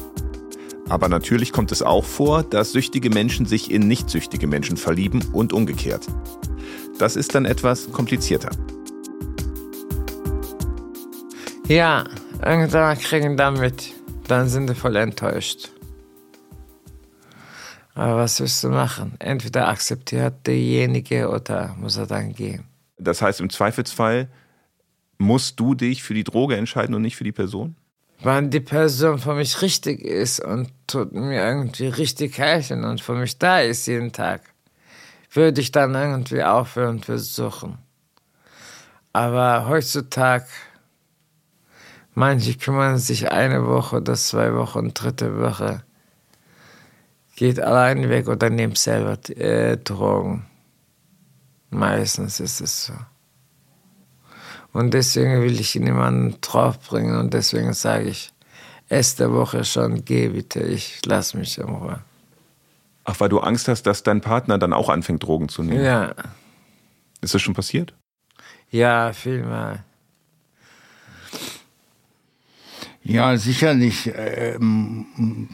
Aber 0.88 1.08
natürlich 1.08 1.52
kommt 1.52 1.70
es 1.70 1.80
auch 1.80 2.04
vor, 2.04 2.42
dass 2.42 2.72
süchtige 2.72 3.08
Menschen 3.08 3.46
sich 3.46 3.70
in 3.70 3.86
nicht 3.86 4.10
süchtige 4.10 4.48
Menschen 4.48 4.76
verlieben 4.76 5.24
und 5.32 5.52
umgekehrt. 5.52 6.08
Das 6.98 7.14
ist 7.14 7.36
dann 7.36 7.44
etwas 7.44 7.92
komplizierter. 7.92 8.50
Ja, 11.68 12.02
irgendwann 12.44 12.98
kriegen 12.98 13.36
damit, 13.36 13.92
dann 14.26 14.48
sind 14.48 14.68
die 14.68 14.74
voll 14.74 14.96
enttäuscht. 14.96 15.70
Aber 17.94 18.16
was 18.16 18.40
willst 18.40 18.62
du 18.62 18.68
machen? 18.68 19.14
Entweder 19.18 19.68
akzeptiert 19.68 20.46
derjenige 20.46 21.28
oder 21.28 21.74
muss 21.78 21.96
er 21.96 22.06
dann 22.06 22.32
gehen. 22.32 22.64
Das 22.98 23.22
heißt, 23.22 23.40
im 23.40 23.50
Zweifelsfall 23.50 24.28
musst 25.18 25.58
du 25.58 25.74
dich 25.74 26.02
für 26.02 26.14
die 26.14 26.24
Droge 26.24 26.56
entscheiden 26.56 26.94
und 26.94 27.02
nicht 27.02 27.16
für 27.16 27.24
die 27.24 27.32
Person? 27.32 27.76
Wenn 28.22 28.50
die 28.50 28.60
Person 28.60 29.18
für 29.18 29.34
mich 29.34 29.62
richtig 29.62 30.00
ist 30.00 30.40
und 30.40 30.70
tut 30.86 31.12
mir 31.12 31.44
irgendwie 31.44 31.86
richtig 31.86 32.38
helfen 32.38 32.84
und 32.84 33.00
für 33.00 33.14
mich 33.14 33.38
da 33.38 33.60
ist 33.60 33.86
jeden 33.86 34.12
Tag, 34.12 34.42
würde 35.32 35.60
ich 35.60 35.70
dann 35.70 35.94
irgendwie 35.94 36.42
aufhören 36.42 37.00
versuchen. 37.00 37.78
Aber 39.12 39.68
heutzutage 39.68 40.46
Manche 42.18 42.54
kümmern 42.54 42.98
sich 42.98 43.30
eine 43.30 43.64
Woche 43.68 43.98
oder 43.98 44.14
zwei 44.14 44.52
Wochen, 44.52 44.92
dritte 44.92 45.38
Woche. 45.38 45.84
Geht 47.38 47.60
allein 47.60 48.08
weg 48.08 48.26
oder 48.26 48.50
nimmt 48.50 48.78
selber 48.78 49.16
äh, 49.30 49.76
Drogen. 49.76 50.44
Meistens 51.70 52.40
ist 52.40 52.60
es 52.60 52.86
so. 52.86 52.94
Und 54.72 54.92
deswegen 54.92 55.40
will 55.40 55.60
ich 55.60 55.76
niemanden 55.76 56.40
draufbringen 56.40 57.16
und 57.16 57.32
deswegen 57.32 57.74
sage 57.74 58.08
ich, 58.08 58.32
erste 58.88 59.32
Woche 59.32 59.64
schon, 59.64 60.04
geh 60.04 60.30
bitte, 60.30 60.58
ich 60.64 61.00
lass 61.06 61.34
mich 61.34 61.58
in 61.58 61.68
Ruhe. 61.68 62.00
Ach, 63.04 63.20
weil 63.20 63.28
du 63.28 63.38
Angst 63.38 63.68
hast, 63.68 63.84
dass 63.84 64.02
dein 64.02 64.20
Partner 64.20 64.58
dann 64.58 64.72
auch 64.72 64.88
anfängt, 64.88 65.22
Drogen 65.22 65.48
zu 65.48 65.62
nehmen? 65.62 65.84
Ja. 65.84 66.16
Ist 67.20 67.34
das 67.34 67.42
schon 67.42 67.54
passiert? 67.54 67.94
Ja, 68.68 69.12
vielmal. 69.12 69.84
Ja, 73.08 73.38
sicherlich 73.38 74.06
äh, 74.08 74.58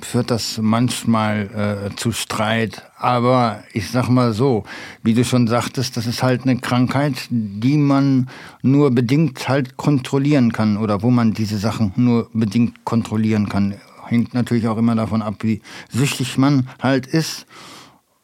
führt 0.02 0.32
das 0.32 0.58
manchmal 0.60 1.86
äh, 1.92 1.94
zu 1.94 2.10
Streit. 2.10 2.82
Aber 2.98 3.62
ich 3.72 3.92
sag 3.92 4.08
mal 4.08 4.32
so, 4.32 4.64
wie 5.04 5.14
du 5.14 5.24
schon 5.24 5.46
sagtest, 5.46 5.96
das 5.96 6.06
ist 6.06 6.24
halt 6.24 6.42
eine 6.42 6.56
Krankheit, 6.56 7.28
die 7.30 7.76
man 7.76 8.28
nur 8.62 8.90
bedingt 8.90 9.48
halt 9.48 9.76
kontrollieren 9.76 10.52
kann 10.52 10.76
oder 10.76 11.02
wo 11.02 11.12
man 11.12 11.32
diese 11.32 11.58
Sachen 11.58 11.92
nur 11.94 12.28
bedingt 12.32 12.84
kontrollieren 12.84 13.48
kann. 13.48 13.76
Hängt 14.04 14.34
natürlich 14.34 14.66
auch 14.66 14.76
immer 14.76 14.96
davon 14.96 15.22
ab, 15.22 15.36
wie 15.42 15.62
süchtig 15.90 16.36
man 16.36 16.68
halt 16.82 17.06
ist. 17.06 17.46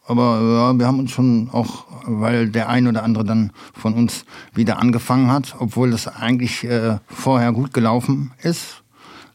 Aber 0.09 0.41
ja, 0.43 0.77
wir 0.77 0.89
haben 0.89 0.99
uns 0.99 1.13
schon 1.13 1.51
auch, 1.53 1.85
weil 2.05 2.49
der 2.49 2.69
ein 2.69 2.89
oder 2.89 3.05
andere 3.05 3.25
dann 3.25 3.53
von 3.75 3.95
uns 3.95 4.25
wieder 4.55 4.81
angefangen 4.81 5.31
hat, 5.31 5.55
obwohl 5.61 5.93
das 5.93 6.09
eigentlich 6.09 6.65
äh, 6.65 6.99
vorher 7.07 7.53
gut 7.53 7.73
gelaufen 7.73 8.33
ist 8.43 8.83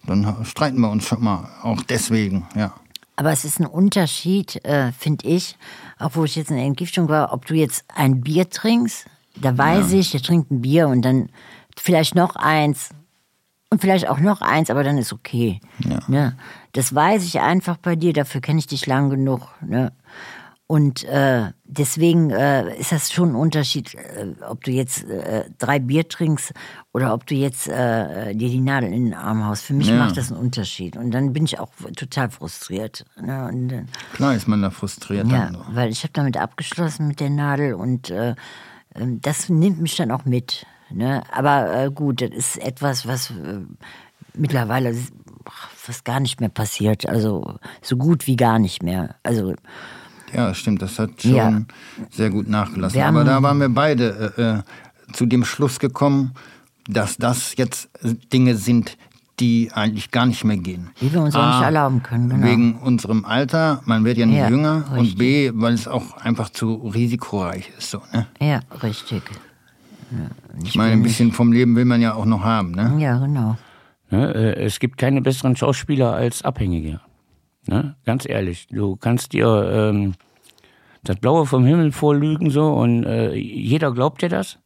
dann 0.08 0.46
streiten 0.46 0.80
wir 0.80 0.90
uns 0.90 1.08
schon 1.08 1.24
mal, 1.24 1.50
auch 1.62 1.82
deswegen, 1.84 2.46
ja. 2.56 2.74
Aber 3.18 3.32
es 3.32 3.46
ist 3.46 3.60
ein 3.60 3.66
Unterschied, 3.66 4.64
äh, 4.66 4.92
finde 4.92 5.28
ich, 5.28 5.58
auch 6.00 6.12
wo 6.16 6.26
ich 6.26 6.36
jetzt 6.36 6.50
in 6.50 6.58
der 6.58 6.66
Entgiftung 6.66 7.08
war, 7.08 7.32
ob 7.32 7.46
du 7.46 7.54
jetzt 7.54 7.86
ein 7.96 8.22
Bier 8.22 8.50
trinkst, 8.50 9.06
da 9.38 9.58
weiß 9.58 9.92
ja. 9.92 10.00
ich, 10.00 10.12
der 10.12 10.22
trinkt 10.22 10.52
ein 10.52 10.62
Bier 10.62 10.88
und 10.88 11.02
dann 11.02 11.30
vielleicht 11.78 12.16
noch 12.16 12.36
eins 12.36 12.90
und 13.70 13.82
vielleicht 13.82 14.08
auch 14.08 14.20
noch 14.20 14.42
eins, 14.42 14.70
aber 14.70 14.84
dann 14.84 14.98
ist 14.98 15.14
okay. 15.14 15.60
Ja. 15.80 16.00
Ne? 16.08 16.38
Das 16.74 16.94
weiß 16.94 17.24
ich 17.24 17.40
einfach 17.40 17.78
bei 17.78 17.96
dir, 17.96 18.14
dafür 18.14 18.42
kenne 18.42 18.60
ich 18.60 18.68
dich 18.68 18.86
lang 18.86 19.10
genug. 19.10 19.42
Ne? 19.62 19.92
Und 20.68 21.04
äh, 21.04 21.52
deswegen 21.64 22.32
äh, 22.32 22.76
ist 22.80 22.92
das 22.92 23.12
schon 23.12 23.30
ein 23.30 23.36
Unterschied, 23.36 23.94
äh, 23.94 24.34
ob 24.50 24.64
du 24.64 24.72
jetzt 24.72 25.04
äh, 25.04 25.46
drei 25.60 25.78
Bier 25.78 26.08
trinkst 26.08 26.54
oder 26.92 27.14
ob 27.14 27.28
du 27.28 27.36
jetzt 27.36 27.68
äh, 27.68 28.34
dir 28.34 28.50
die 28.50 28.62
Nadel 28.62 28.92
in 28.92 29.06
den 29.06 29.14
Arm 29.14 29.46
haust. 29.46 29.64
Für 29.64 29.76
mich 29.76 29.90
ja. 29.90 29.96
macht 29.96 30.18
das 30.18 30.32
einen 30.32 30.42
Unterschied. 30.42 30.98
Und 30.98 31.12
dann 31.12 31.34
bin 31.34 31.46
ich 31.46 31.60
auch 31.60 31.70
total 31.96 32.32
frustriert. 32.32 33.06
Ne? 33.22 33.48
Und, 33.48 33.86
Klar 34.14 34.34
ist 34.34 34.48
man 34.48 34.64
da 34.64 34.72
frustriert. 34.72 35.28
Ja, 35.28 35.52
weil 35.70 35.92
ich 35.92 36.02
habe 36.02 36.14
damit 36.14 36.38
abgeschlossen 36.38 37.08
mit 37.08 37.20
der 37.20 37.30
Nadel 37.30 37.76
und 37.76 38.10
äh, 38.10 38.34
ähm, 38.96 39.22
das 39.22 39.50
nimmt 39.50 39.80
mich 39.80 39.96
dann 39.96 40.10
auch 40.10 40.26
mit. 40.26 40.66
Ne? 40.90 41.22
Aber 41.32 41.92
gut, 41.92 42.22
das 42.22 42.32
ist 42.32 42.58
etwas, 42.58 43.08
was 43.08 43.32
mittlerweile 44.34 44.96
fast 45.76 46.06
gar 46.06 46.20
nicht 46.20 46.40
mehr 46.40 46.50
passiert. 46.50 47.08
Also 47.08 47.60
so 47.84 47.98
gut 47.98 48.26
wie 48.26 48.36
gar 48.36 48.58
nicht 48.58 48.82
mehr. 48.82 49.16
Also 49.22 49.54
ja, 50.34 50.54
stimmt, 50.54 50.82
das 50.82 51.00
hat 51.00 51.22
schon 51.22 51.34
ja. 51.34 51.62
sehr 52.12 52.30
gut 52.30 52.48
nachgelassen. 52.48 53.02
Aber 53.02 53.24
da 53.24 53.42
waren 53.42 53.60
wir 53.60 53.70
beide 53.70 54.34
äh, 54.38 54.42
äh, 54.42 55.14
zu 55.14 55.26
dem 55.26 55.46
Schluss 55.46 55.80
gekommen, 55.80 56.34
dass 56.88 57.18
das 57.18 57.56
jetzt 57.58 57.90
Dinge 58.32 58.56
sind, 58.56 58.98
die 59.40 59.72
eigentlich 59.74 60.12
gar 60.12 60.26
nicht 60.26 60.44
mehr 60.44 60.58
gehen. 60.58 60.90
Die 61.02 61.12
wir 61.12 61.22
uns 61.22 61.36
A, 61.36 61.40
auch 61.40 61.56
nicht 61.56 61.66
erlauben 61.66 62.04
können. 62.04 62.30
Genau. 62.30 62.46
Wegen 62.46 62.76
unserem 62.76 63.26
Alter, 63.26 63.82
man 63.86 64.06
wird 64.06 64.18
ja 64.18 64.26
nicht 64.26 64.38
ja, 64.38 64.50
jünger. 64.50 64.86
Richtig. 64.92 64.98
Und 64.98 65.18
B, 65.18 65.52
weil 65.56 65.74
es 65.74 65.88
auch 65.88 66.18
einfach 66.18 66.50
zu 66.50 66.76
risikoreich 66.76 67.70
ist. 67.78 67.92
So, 67.92 68.02
ne? 68.14 68.28
Ja, 68.40 68.62
richtig. 68.82 69.24
Ich, 70.60 70.70
ich 70.70 70.76
meine, 70.76 70.94
ein 70.94 71.04
bisschen 71.04 71.32
vom 71.32 71.52
Leben 71.52 71.76
will 71.76 71.86
man 71.86 72.02
ja 72.02 72.14
auch 72.14 72.26
noch 72.26 72.44
haben. 72.44 72.72
Ne? 72.72 72.96
Ja, 73.00 73.18
genau. 73.18 73.58
Ne, 74.12 74.34
äh, 74.34 74.64
es 74.64 74.80
gibt 74.80 74.98
keine 74.98 75.22
besseren 75.22 75.56
Schauspieler 75.56 76.14
als 76.14 76.44
Abhängige. 76.44 77.02
Ne? 77.68 77.96
Ganz 78.06 78.28
ehrlich, 78.28 78.68
du 78.68 78.96
kannst 78.96 79.34
dir 79.34 79.70
ähm, 79.72 80.14
das 81.04 81.18
Blaue 81.18 81.46
vom 81.46 81.66
Himmel 81.66 81.92
vorlügen 81.92 82.50
so 82.50 82.74
und 82.74 83.04
äh, 83.06 83.34
jeder 83.34 83.92
glaubt 83.92 84.22
dir 84.22 84.30
das. 84.30 84.60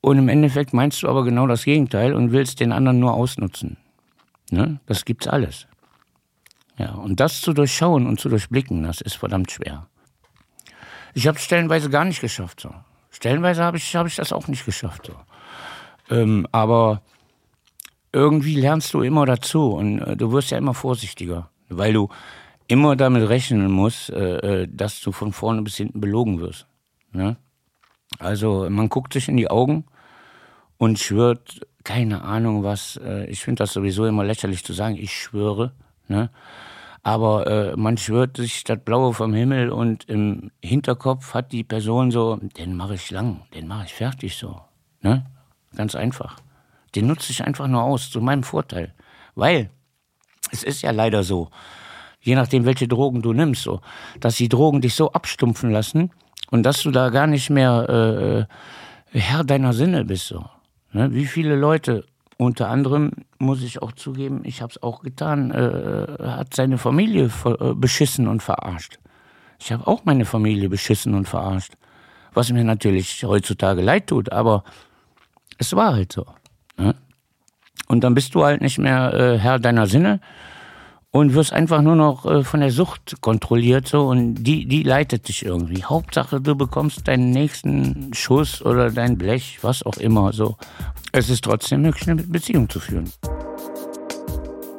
Und 0.00 0.18
im 0.18 0.28
Endeffekt 0.28 0.72
meinst 0.72 1.02
du 1.02 1.08
aber 1.08 1.24
genau 1.24 1.46
das 1.46 1.64
Gegenteil 1.64 2.14
und 2.14 2.30
willst 2.30 2.60
den 2.60 2.72
anderen 2.72 3.00
nur 3.00 3.14
ausnutzen. 3.14 3.76
Ne? 4.50 4.80
Das 4.86 5.04
gibt's 5.04 5.26
alles. 5.26 5.66
Ja, 6.78 6.92
und 6.92 7.18
das 7.20 7.40
zu 7.40 7.52
durchschauen 7.52 8.06
und 8.06 8.20
zu 8.20 8.28
durchblicken, 8.28 8.82
das 8.82 9.00
ist 9.00 9.16
verdammt 9.16 9.50
schwer. 9.50 9.86
Ich 11.14 11.26
habe 11.26 11.38
es 11.38 11.44
stellenweise 11.44 11.88
gar 11.88 12.04
nicht 12.04 12.20
geschafft. 12.20 12.60
So. 12.60 12.70
Stellenweise 13.10 13.64
habe 13.64 13.78
ich, 13.78 13.96
hab 13.96 14.06
ich 14.06 14.16
das 14.16 14.32
auch 14.32 14.46
nicht 14.48 14.66
geschafft. 14.66 15.06
So. 15.06 16.14
Ähm, 16.14 16.46
aber 16.52 17.02
irgendwie 18.12 18.54
lernst 18.54 18.94
du 18.94 19.02
immer 19.02 19.26
dazu 19.26 19.72
und 19.72 19.98
äh, 20.00 20.16
du 20.16 20.32
wirst 20.32 20.50
ja 20.50 20.58
immer 20.58 20.74
vorsichtiger, 20.74 21.50
weil 21.68 21.92
du 21.92 22.08
immer 22.68 22.96
damit 22.96 23.28
rechnen 23.28 23.70
musst, 23.70 24.10
äh, 24.10 24.62
äh, 24.62 24.68
dass 24.70 25.00
du 25.00 25.12
von 25.12 25.32
vorne 25.32 25.62
bis 25.62 25.76
hinten 25.76 26.00
belogen 26.00 26.40
wirst. 26.40 26.66
Ne? 27.12 27.36
Also 28.18 28.68
man 28.70 28.88
guckt 28.88 29.12
sich 29.12 29.28
in 29.28 29.36
die 29.36 29.50
Augen 29.50 29.84
und 30.78 30.98
schwört, 30.98 31.60
keine 31.84 32.22
Ahnung 32.22 32.64
was, 32.64 33.00
ich 33.28 33.42
finde 33.42 33.60
das 33.60 33.72
sowieso 33.72 34.06
immer 34.06 34.24
lächerlich 34.24 34.64
zu 34.64 34.72
sagen, 34.72 34.96
ich 34.96 35.12
schwöre, 35.12 35.72
ne? 36.08 36.30
aber 37.02 37.76
man 37.76 37.96
schwört 37.96 38.36
sich 38.36 38.64
das 38.64 38.78
Blaue 38.84 39.14
vom 39.14 39.32
Himmel 39.34 39.70
und 39.70 40.08
im 40.08 40.50
Hinterkopf 40.62 41.34
hat 41.34 41.52
die 41.52 41.64
Person 41.64 42.10
so, 42.10 42.36
den 42.58 42.76
mache 42.76 42.94
ich 42.94 43.10
lang, 43.10 43.42
den 43.54 43.66
mache 43.68 43.86
ich 43.86 43.94
fertig 43.94 44.36
so. 44.36 44.60
Ne? 45.00 45.24
Ganz 45.76 45.94
einfach. 45.94 46.36
Den 46.94 47.06
nutze 47.06 47.32
ich 47.32 47.44
einfach 47.44 47.66
nur 47.66 47.82
aus, 47.82 48.10
zu 48.10 48.20
meinem 48.20 48.42
Vorteil. 48.42 48.94
Weil 49.34 49.70
es 50.50 50.62
ist 50.62 50.82
ja 50.82 50.90
leider 50.90 51.22
so, 51.22 51.50
je 52.20 52.34
nachdem, 52.34 52.64
welche 52.64 52.88
Drogen 52.88 53.22
du 53.22 53.32
nimmst, 53.32 53.62
so, 53.62 53.80
dass 54.20 54.36
die 54.36 54.48
Drogen 54.48 54.80
dich 54.80 54.94
so 54.94 55.12
abstumpfen 55.12 55.70
lassen 55.70 56.10
und 56.50 56.62
dass 56.62 56.82
du 56.82 56.90
da 56.90 57.10
gar 57.10 57.26
nicht 57.26 57.50
mehr 57.50 58.46
äh, 59.12 59.18
Herr 59.18 59.44
deiner 59.44 59.72
Sinne 59.72 60.04
bist. 60.04 60.28
So. 60.28 60.44
Ne? 60.92 61.12
Wie 61.12 61.26
viele 61.26 61.56
Leute, 61.56 62.04
unter 62.36 62.68
anderem 62.68 63.12
muss 63.38 63.62
ich 63.62 63.82
auch 63.82 63.92
zugeben, 63.92 64.42
ich 64.44 64.62
habe 64.62 64.70
es 64.70 64.82
auch 64.82 65.02
getan, 65.02 65.50
äh, 65.50 66.22
hat 66.22 66.54
seine 66.54 66.78
Familie 66.78 67.30
äh, 67.44 67.74
beschissen 67.74 68.28
und 68.28 68.42
verarscht. 68.42 68.98
Ich 69.58 69.72
habe 69.72 69.86
auch 69.86 70.04
meine 70.04 70.24
Familie 70.24 70.68
beschissen 70.68 71.14
und 71.14 71.26
verarscht. 71.26 71.74
Was 72.34 72.52
mir 72.52 72.64
natürlich 72.64 73.24
heutzutage 73.24 73.80
leid 73.80 74.08
tut, 74.08 74.30
aber 74.30 74.64
es 75.58 75.74
war 75.74 75.94
halt 75.94 76.12
so. 76.12 76.26
Ne? 76.78 76.94
Und 77.88 78.02
dann 78.04 78.14
bist 78.14 78.34
du 78.34 78.44
halt 78.44 78.60
nicht 78.60 78.78
mehr 78.78 79.14
äh, 79.14 79.38
Herr 79.38 79.58
deiner 79.58 79.86
Sinne 79.86 80.20
und 81.10 81.34
wirst 81.34 81.52
einfach 81.52 81.82
nur 81.82 81.96
noch 81.96 82.26
äh, 82.26 82.44
von 82.44 82.60
der 82.60 82.70
Sucht 82.70 83.20
kontrolliert 83.20 83.88
so 83.88 84.06
und 84.06 84.34
die, 84.34 84.66
die 84.66 84.82
leitet 84.82 85.28
dich 85.28 85.44
irgendwie. 85.44 85.84
Hauptsache, 85.84 86.40
du 86.40 86.54
bekommst 86.54 87.08
deinen 87.08 87.30
nächsten 87.30 88.12
Schuss 88.12 88.60
oder 88.62 88.90
dein 88.90 89.16
Blech, 89.16 89.58
was 89.62 89.84
auch 89.84 89.96
immer 89.96 90.32
so. 90.32 90.56
Es 91.12 91.30
ist 91.30 91.44
trotzdem 91.44 91.82
möglich, 91.82 92.08
eine 92.08 92.22
Beziehung 92.22 92.68
zu 92.68 92.80
führen. 92.80 93.10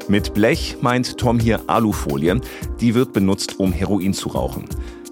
Mit 0.10 0.34
Blech 0.34 0.78
meint 0.82 1.18
Tom 1.18 1.40
hier 1.40 1.62
Alufolie. 1.68 2.40
Die 2.80 2.96
wird 2.96 3.12
benutzt, 3.12 3.60
um 3.60 3.74
Heroin 3.74 4.14
zu 4.14 4.30
rauchen. 4.30 4.66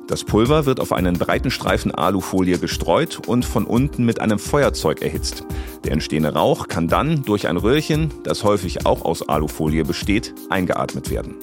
Das 0.07 0.23
Pulver 0.23 0.67
wird 0.67 0.79
auf 0.79 0.93
einen 0.93 1.17
breiten 1.17 1.49
Streifen 1.49 1.93
Alufolie 1.93 2.59
gestreut 2.59 3.19
und 3.27 3.43
von 3.43 3.65
unten 3.65 4.05
mit 4.05 4.21
einem 4.21 4.37
Feuerzeug 4.37 5.01
erhitzt. 5.01 5.43
Der 5.85 5.93
entstehende 5.93 6.33
Rauch 6.33 6.67
kann 6.67 6.87
dann 6.87 7.23
durch 7.23 7.47
ein 7.47 7.57
Röhrchen, 7.57 8.11
das 8.23 8.43
häufig 8.43 8.87
auch 8.87 9.05
aus 9.05 9.29
Alufolie 9.29 9.83
besteht, 9.83 10.33
eingeatmet 10.49 11.11
werden. 11.11 11.35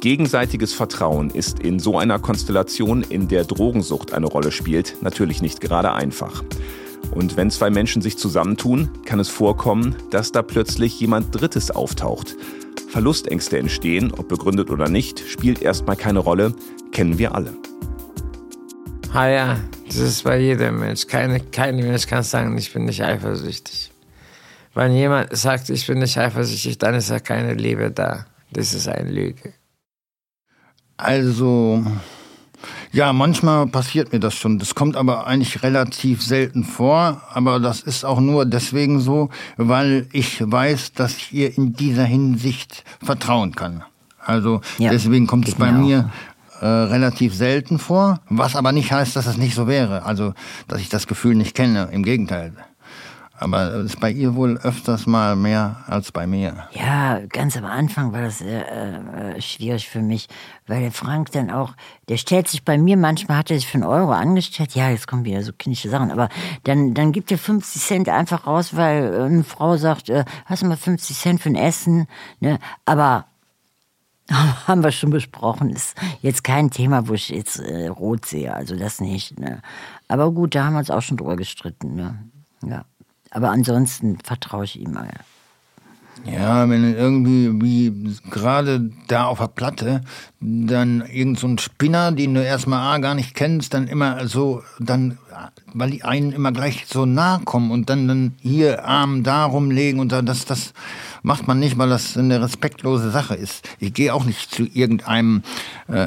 Gegenseitiges 0.00 0.72
Vertrauen 0.72 1.28
ist 1.28 1.60
in 1.60 1.78
so 1.78 1.98
einer 1.98 2.18
Konstellation, 2.18 3.02
in 3.02 3.28
der 3.28 3.44
Drogensucht 3.44 4.14
eine 4.14 4.26
Rolle 4.26 4.50
spielt, 4.50 5.02
natürlich 5.02 5.42
nicht 5.42 5.60
gerade 5.60 5.92
einfach. 5.92 6.42
Und 7.14 7.36
wenn 7.36 7.50
zwei 7.50 7.68
Menschen 7.68 8.00
sich 8.00 8.16
zusammentun, 8.16 8.88
kann 9.04 9.20
es 9.20 9.28
vorkommen, 9.28 9.96
dass 10.10 10.32
da 10.32 10.40
plötzlich 10.40 10.98
jemand 11.00 11.38
Drittes 11.38 11.70
auftaucht. 11.70 12.34
Verlustängste 12.88 13.58
entstehen, 13.58 14.10
ob 14.16 14.28
begründet 14.28 14.70
oder 14.70 14.88
nicht, 14.88 15.20
spielt 15.20 15.60
erstmal 15.60 15.96
keine 15.96 16.20
Rolle, 16.20 16.54
kennen 16.92 17.18
wir 17.18 17.34
alle. 17.34 17.52
Ah 19.12 19.28
ja, 19.28 19.56
das 19.94 20.08
ist 20.08 20.24
bei 20.24 20.38
jedem 20.38 20.80
Mensch. 20.80 21.06
Keine, 21.06 21.40
kein 21.40 21.76
Mensch 21.76 22.06
kann 22.06 22.22
sagen, 22.22 22.56
ich 22.58 22.72
bin 22.72 22.84
nicht 22.84 23.02
eifersüchtig. 23.02 23.92
Wenn 24.74 24.92
jemand 24.92 25.36
sagt, 25.36 25.70
ich 25.70 25.86
bin 25.86 25.98
nicht 25.98 26.18
eifersüchtig, 26.18 26.78
dann 26.78 26.94
ist 26.94 27.10
ja 27.10 27.20
keine 27.20 27.54
Liebe 27.54 27.90
da. 27.90 28.26
Das 28.50 28.74
ist 28.74 28.88
eine 28.88 29.10
Lüge. 29.10 29.52
Also, 30.96 31.84
ja, 32.92 33.12
manchmal 33.12 33.66
passiert 33.66 34.12
mir 34.12 34.20
das 34.20 34.34
schon. 34.34 34.58
Das 34.58 34.74
kommt 34.74 34.96
aber 34.96 35.26
eigentlich 35.26 35.62
relativ 35.62 36.22
selten 36.22 36.64
vor. 36.64 37.22
Aber 37.32 37.60
das 37.60 37.80
ist 37.80 38.04
auch 38.04 38.20
nur 38.20 38.46
deswegen 38.46 39.00
so, 39.00 39.30
weil 39.56 40.08
ich 40.12 40.40
weiß, 40.40 40.92
dass 40.92 41.16
ich 41.16 41.32
ihr 41.32 41.56
in 41.56 41.74
dieser 41.74 42.04
Hinsicht 42.04 42.84
vertrauen 43.02 43.54
kann. 43.54 43.84
Also 44.18 44.60
Ja, 44.78 44.90
deswegen 44.90 45.26
kommt 45.26 45.48
es 45.48 45.54
bei 45.56 45.70
mir 45.70 45.98
auch, 45.98 46.04
mir 46.04 46.10
äh, 46.60 46.66
relativ 46.66 47.34
selten 47.34 47.78
vor. 47.78 48.20
Was 48.28 48.56
aber 48.56 48.72
nicht 48.72 48.92
heißt, 48.92 49.16
dass 49.16 49.26
es 49.26 49.36
nicht 49.36 49.54
so 49.54 49.66
wäre. 49.66 50.04
Also, 50.04 50.34
dass 50.68 50.80
ich 50.80 50.88
das 50.88 51.06
Gefühl 51.06 51.34
nicht 51.34 51.54
kenne. 51.54 51.88
Im 51.92 52.02
Gegenteil. 52.02 52.52
Aber 53.36 53.74
es 53.74 53.86
ist 53.86 54.00
bei 54.00 54.10
ihr 54.10 54.36
wohl 54.36 54.58
öfters 54.58 55.06
mal 55.06 55.34
mehr 55.34 55.84
als 55.88 56.12
bei 56.12 56.26
mir. 56.26 56.68
Ja, 56.70 57.18
ganz 57.28 57.56
am 57.56 57.64
Anfang 57.64 58.12
war 58.12 58.22
das 58.22 58.40
äh, 58.40 58.60
äh, 58.60 59.40
schwierig 59.40 59.88
für 59.88 60.00
mich, 60.00 60.28
weil 60.68 60.80
der 60.80 60.92
Frank 60.92 61.32
dann 61.32 61.50
auch, 61.50 61.74
der 62.08 62.16
stellt 62.16 62.46
sich 62.46 62.64
bei 62.64 62.78
mir, 62.78 62.96
manchmal 62.96 63.38
hat 63.38 63.50
er 63.50 63.56
sich 63.56 63.66
für 63.66 63.78
einen 63.78 63.84
Euro 63.84 64.12
angestellt, 64.12 64.76
ja, 64.76 64.88
jetzt 64.88 65.08
kommen 65.08 65.24
wieder 65.24 65.42
so 65.42 65.52
kindische 65.52 65.88
Sachen, 65.88 66.12
aber 66.12 66.28
dann, 66.62 66.94
dann 66.94 67.10
gibt 67.10 67.32
er 67.32 67.38
50 67.38 67.82
Cent 67.82 68.08
einfach 68.08 68.46
raus, 68.46 68.76
weil 68.76 69.12
äh, 69.12 69.22
eine 69.24 69.44
Frau 69.44 69.76
sagt, 69.76 70.10
äh, 70.10 70.24
hast 70.46 70.62
du 70.62 70.66
mal 70.66 70.76
50 70.76 71.18
Cent 71.18 71.40
für 71.42 71.48
ein 71.48 71.56
Essen, 71.56 72.06
ne, 72.38 72.60
aber 72.84 73.26
haben 74.30 74.82
wir 74.82 74.92
schon 74.92 75.10
besprochen, 75.10 75.70
ist 75.70 75.96
jetzt 76.22 76.44
kein 76.44 76.70
Thema, 76.70 77.08
wo 77.08 77.14
ich 77.14 77.28
jetzt 77.28 77.58
äh, 77.58 77.88
rot 77.88 78.26
sehe, 78.26 78.54
also 78.54 78.76
das 78.76 79.00
nicht, 79.00 79.38
ne. 79.38 79.60
Aber 80.08 80.30
gut, 80.32 80.54
da 80.54 80.64
haben 80.64 80.74
wir 80.74 80.80
uns 80.80 80.90
auch 80.90 81.02
schon 81.02 81.16
drüber 81.16 81.36
gestritten, 81.36 81.94
ne, 81.94 82.18
ja. 82.64 82.84
Aber 83.30 83.50
ansonsten 83.50 84.18
vertraue 84.22 84.64
ich 84.64 84.78
ihm 84.78 84.92
mal. 84.92 85.10
Ja, 86.24 86.68
wenn 86.70 86.94
irgendwie, 86.94 87.60
wie 87.60 88.16
gerade 88.30 88.90
da 89.08 89.24
auf 89.24 89.40
der 89.40 89.48
Platte, 89.48 90.00
dann 90.40 91.04
irgend 91.12 91.38
so 91.38 91.46
ein 91.46 91.58
Spinner, 91.58 92.12
den 92.12 92.34
du 92.34 92.42
erstmal 92.42 92.94
A 92.94 92.98
gar 92.98 93.14
nicht 93.14 93.34
kennst, 93.34 93.74
dann 93.74 93.88
immer 93.88 94.26
so, 94.26 94.62
dann, 94.78 95.18
weil 95.74 95.90
die 95.90 96.02
einen 96.02 96.32
immer 96.32 96.52
gleich 96.52 96.86
so 96.86 97.04
nah 97.04 97.40
kommen 97.44 97.70
und 97.70 97.90
dann, 97.90 98.08
dann 98.08 98.34
hier 98.40 98.86
Arm 98.86 99.22
da 99.22 99.44
rumlegen 99.44 100.00
und 100.00 100.12
dann, 100.12 100.24
das, 100.24 100.46
das 100.46 100.72
macht 101.22 101.46
man 101.46 101.58
nicht, 101.58 101.76
weil 101.76 101.90
das 101.90 102.16
eine 102.16 102.40
respektlose 102.40 103.10
Sache 103.10 103.34
ist. 103.34 103.68
Ich 103.78 103.92
gehe 103.92 104.14
auch 104.14 104.24
nicht 104.24 104.50
zu 104.50 104.64
irgendeinem 104.64 105.42
äh, 105.90 105.98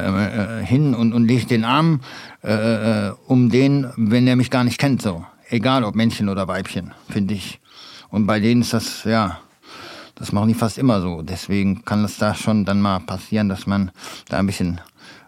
äh, 0.61 0.65
hin 0.65 0.95
und, 0.95 1.13
und 1.13 1.27
lege 1.27 1.45
den 1.45 1.63
Arm 1.63 2.01
äh, 2.43 3.07
äh, 3.07 3.13
um 3.27 3.49
den, 3.49 3.91
wenn 3.97 4.25
er 4.27 4.35
mich 4.35 4.49
gar 4.49 4.63
nicht 4.63 4.79
kennt, 4.79 5.01
so. 5.01 5.25
Egal 5.49 5.83
ob 5.83 5.95
Männchen 5.95 6.27
oder 6.27 6.47
Weibchen, 6.47 6.93
finde 7.09 7.33
ich. 7.33 7.59
Und 8.09 8.25
bei 8.25 8.39
denen 8.39 8.61
ist 8.61 8.73
das, 8.73 9.05
ja, 9.05 9.39
das 10.17 10.31
machen 10.31 10.47
die 10.47 10.53
fast 10.53 10.77
immer 10.77 11.01
so. 11.01 11.21
Deswegen 11.21 11.85
kann 11.85 12.03
es 12.03 12.17
da 12.17 12.33
schon 12.33 12.65
dann 12.65 12.81
mal 12.81 12.99
passieren, 12.99 13.49
dass 13.49 13.67
man 13.67 13.91
da 14.29 14.37
ein 14.39 14.47
bisschen 14.47 14.81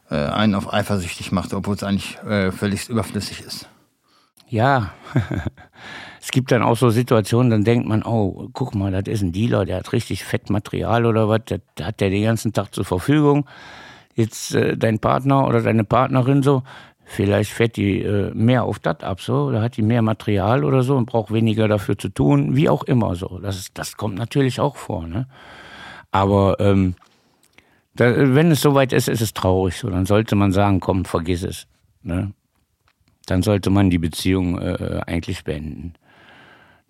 äh, 0.10 0.16
einen 0.16 0.56
auf 0.56 0.74
eifersüchtig 0.74 1.32
macht, 1.32 1.54
obwohl 1.54 1.76
es 1.76 1.84
eigentlich 1.84 2.18
äh, 2.24 2.52
völlig 2.52 2.90
überflüssig 2.90 3.42
ist. 3.42 3.70
Ja, 4.48 4.94
es 6.22 6.32
gibt 6.32 6.52
dann 6.52 6.64
auch 6.64 6.76
so 6.76 6.90
Situationen, 6.90 7.52
dann 7.52 7.64
denkt 7.64 7.88
man, 7.88 8.04
oh, 8.04 8.50
guck 8.54 8.74
mal, 8.74 8.92
das 8.92 9.04
ist 9.14 9.22
ein 9.22 9.32
Dealer, 9.32 9.66
der 9.66 9.78
hat 9.78 9.94
richtig 9.94 10.24
Fettmaterial 10.24 11.06
oder 11.06 11.30
was, 11.30 11.42
das 11.46 11.60
hat 11.82 12.00
der 12.02 12.10
den 12.10 12.24
ganzen 12.24 12.52
Tag 12.52 12.74
zur 12.74 12.86
Verfügung. 12.86 13.46
Jetzt 14.16 14.56
äh, 14.56 14.76
dein 14.76 14.98
Partner 14.98 15.48
oder 15.48 15.62
deine 15.62 15.84
Partnerin 15.84 16.42
so, 16.42 16.64
vielleicht 17.10 17.52
fährt 17.52 17.76
die 17.76 18.02
äh, 18.02 18.32
mehr 18.34 18.64
auf 18.64 18.80
das 18.80 19.02
ab, 19.02 19.20
so, 19.22 19.46
oder 19.46 19.62
hat 19.62 19.78
die 19.78 19.82
mehr 19.82 20.02
Material 20.02 20.64
oder 20.64 20.84
so 20.84 20.96
und 20.96 21.06
braucht 21.06 21.34
weniger 21.34 21.68
dafür 21.68 21.98
zu 21.98 22.10
tun, 22.10 22.56
wie 22.56 22.70
auch 22.70 22.84
immer 22.84 23.16
so. 23.16 23.40
Das, 23.40 23.58
ist, 23.58 23.78
das 23.78 23.98
kommt 23.98 24.16
natürlich 24.16 24.60
auch 24.60 24.76
vor, 24.76 25.08
ne? 25.08 25.28
Aber 26.12 26.60
ähm, 26.60 26.96
da, 27.96 28.14
wenn 28.16 28.52
es 28.52 28.62
soweit 28.62 28.94
ist, 28.94 29.10
ist 29.10 29.22
es 29.22 29.34
traurig 29.34 29.76
so. 29.78 29.90
Dann 29.90 30.06
sollte 30.06 30.36
man 30.36 30.52
sagen, 30.52 30.80
komm, 30.80 31.06
vergiss 31.06 31.44
es. 31.44 31.68
Ne? 32.02 32.32
Dann 33.26 33.44
sollte 33.44 33.70
man 33.70 33.90
die 33.90 33.98
Beziehung 33.98 34.60
äh, 34.60 35.02
eigentlich 35.06 35.44
beenden. 35.44 35.94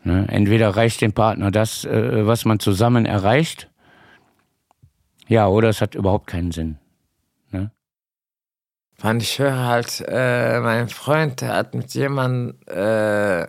Ne? 0.03 0.27
Entweder 0.29 0.69
reicht 0.69 1.01
dem 1.01 1.13
Partner 1.13 1.51
das, 1.51 1.83
äh, 1.83 2.25
was 2.27 2.45
man 2.45 2.59
zusammen 2.59 3.05
erreicht, 3.05 3.69
ja, 5.27 5.47
oder 5.47 5.69
es 5.69 5.81
hat 5.81 5.95
überhaupt 5.95 6.27
keinen 6.27 6.51
Sinn. 6.51 6.77
Wenn 9.01 9.19
ich 9.19 9.39
höre 9.39 9.65
halt, 9.65 10.03
äh, 10.07 10.59
mein 10.59 10.89
Freund, 10.89 11.39
der 11.41 11.55
hat 11.55 11.73
mit 11.73 11.93
jemandem 11.93 12.55
äh, 12.67 13.47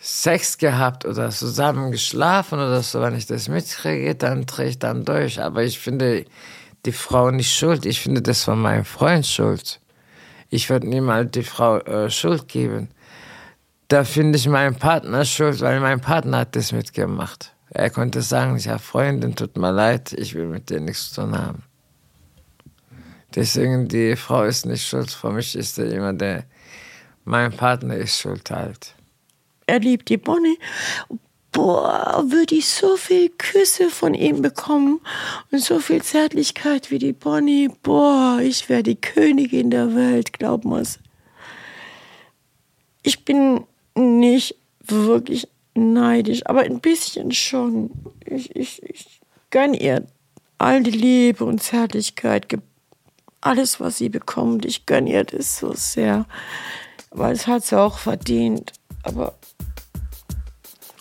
Sex 0.00 0.58
gehabt 0.58 1.04
oder 1.04 1.30
zusammen 1.30 1.92
geschlafen 1.92 2.58
oder 2.58 2.82
so, 2.82 3.00
wenn 3.00 3.14
ich 3.14 3.26
das 3.26 3.48
mitkriege, 3.48 4.14
dann 4.16 4.46
drehe 4.46 4.68
ich 4.68 4.78
dann 4.78 5.04
durch. 5.04 5.40
Aber 5.40 5.62
ich 5.62 5.78
finde 5.78 6.24
die 6.84 6.92
Frau 6.92 7.30
nicht 7.30 7.52
schuld. 7.52 7.86
Ich 7.86 8.00
finde 8.00 8.22
das 8.22 8.44
von 8.44 8.60
meinem 8.60 8.84
Freund 8.84 9.26
schuld. 9.26 9.80
Ich 10.50 10.70
würde 10.70 10.88
niemals 10.88 11.30
die 11.32 11.42
Frau 11.42 11.78
äh, 11.78 12.10
Schuld 12.10 12.48
geben. 12.48 12.88
Da 13.88 14.04
finde 14.04 14.38
ich 14.38 14.48
meinen 14.48 14.76
Partner 14.76 15.24
schuld, 15.24 15.60
weil 15.60 15.80
mein 15.80 16.00
Partner 16.00 16.38
hat 16.38 16.56
das 16.56 16.72
mitgemacht. 16.72 17.54
Er 17.70 17.90
konnte 17.90 18.22
sagen, 18.22 18.56
ich 18.56 18.68
habe 18.68 18.78
Freundin, 18.78 19.36
tut 19.36 19.56
mir 19.56 19.72
leid, 19.72 20.12
ich 20.12 20.34
will 20.34 20.46
mit 20.46 20.70
dir 20.70 20.80
nichts 20.80 21.12
zu 21.12 21.22
tun 21.22 21.38
haben. 21.38 21.67
Deswegen, 23.34 23.88
die 23.88 24.16
Frau 24.16 24.44
ist 24.44 24.66
nicht 24.66 24.86
schuld. 24.86 25.10
Für 25.10 25.30
mich 25.30 25.54
ist 25.54 25.78
er 25.78 25.90
immer 25.90 26.12
der, 26.12 26.44
mein 27.24 27.52
Partner 27.52 27.96
ist 27.96 28.18
schuld 28.18 28.50
halt. 28.50 28.94
Er 29.66 29.80
liebt 29.80 30.08
die 30.08 30.16
Bonnie. 30.16 30.58
Boah, 31.52 32.24
würde 32.28 32.54
ich 32.54 32.68
so 32.68 32.96
viel 32.96 33.30
Küsse 33.30 33.90
von 33.90 34.14
ihm 34.14 34.42
bekommen 34.42 35.00
und 35.50 35.60
so 35.60 35.78
viel 35.78 36.02
Zärtlichkeit 36.02 36.90
wie 36.90 36.98
die 36.98 37.12
Bonnie. 37.12 37.68
Boah, 37.82 38.38
ich 38.42 38.68
wäre 38.68 38.82
die 38.82 38.96
Königin 38.96 39.70
der 39.70 39.94
Welt, 39.94 40.32
glaub 40.32 40.64
mal's. 40.64 40.98
Ich 43.02 43.24
bin 43.24 43.64
nicht 43.94 44.56
wirklich 44.80 45.48
neidisch, 45.74 46.46
aber 46.46 46.60
ein 46.60 46.80
bisschen 46.80 47.32
schon. 47.32 47.90
Ich, 48.24 48.54
ich, 48.54 48.82
ich 48.82 49.20
gönn 49.50 49.74
ihr 49.74 50.06
all 50.58 50.82
die 50.82 50.90
Liebe 50.90 51.44
und 51.44 51.62
Zärtlichkeit, 51.62 52.48
alles, 53.40 53.80
was 53.80 53.98
sie 53.98 54.08
bekommt. 54.08 54.64
Ich 54.64 54.86
gönn 54.86 55.06
ihr 55.06 55.24
das 55.24 55.58
so 55.58 55.72
sehr, 55.74 56.26
weil 57.10 57.32
es 57.32 57.46
hat 57.46 57.64
sie 57.64 57.78
auch 57.78 57.98
verdient. 57.98 58.72
Aber 59.02 59.34